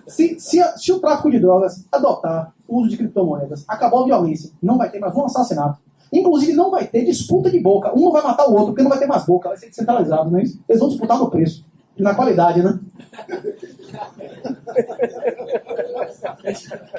[0.06, 4.50] Se, se, se o tráfico de drogas adotar o uso de criptomoedas, acabou a violência.
[4.62, 5.80] Não vai ter mais um assassinato.
[6.12, 7.92] Inclusive, não vai ter disputa de boca.
[7.96, 9.48] Um não vai matar o outro, porque não vai ter mais boca.
[9.48, 10.60] Vai ser descentralizado, não é isso?
[10.68, 11.64] Eles vão disputar no preço.
[11.96, 12.78] E na qualidade, né?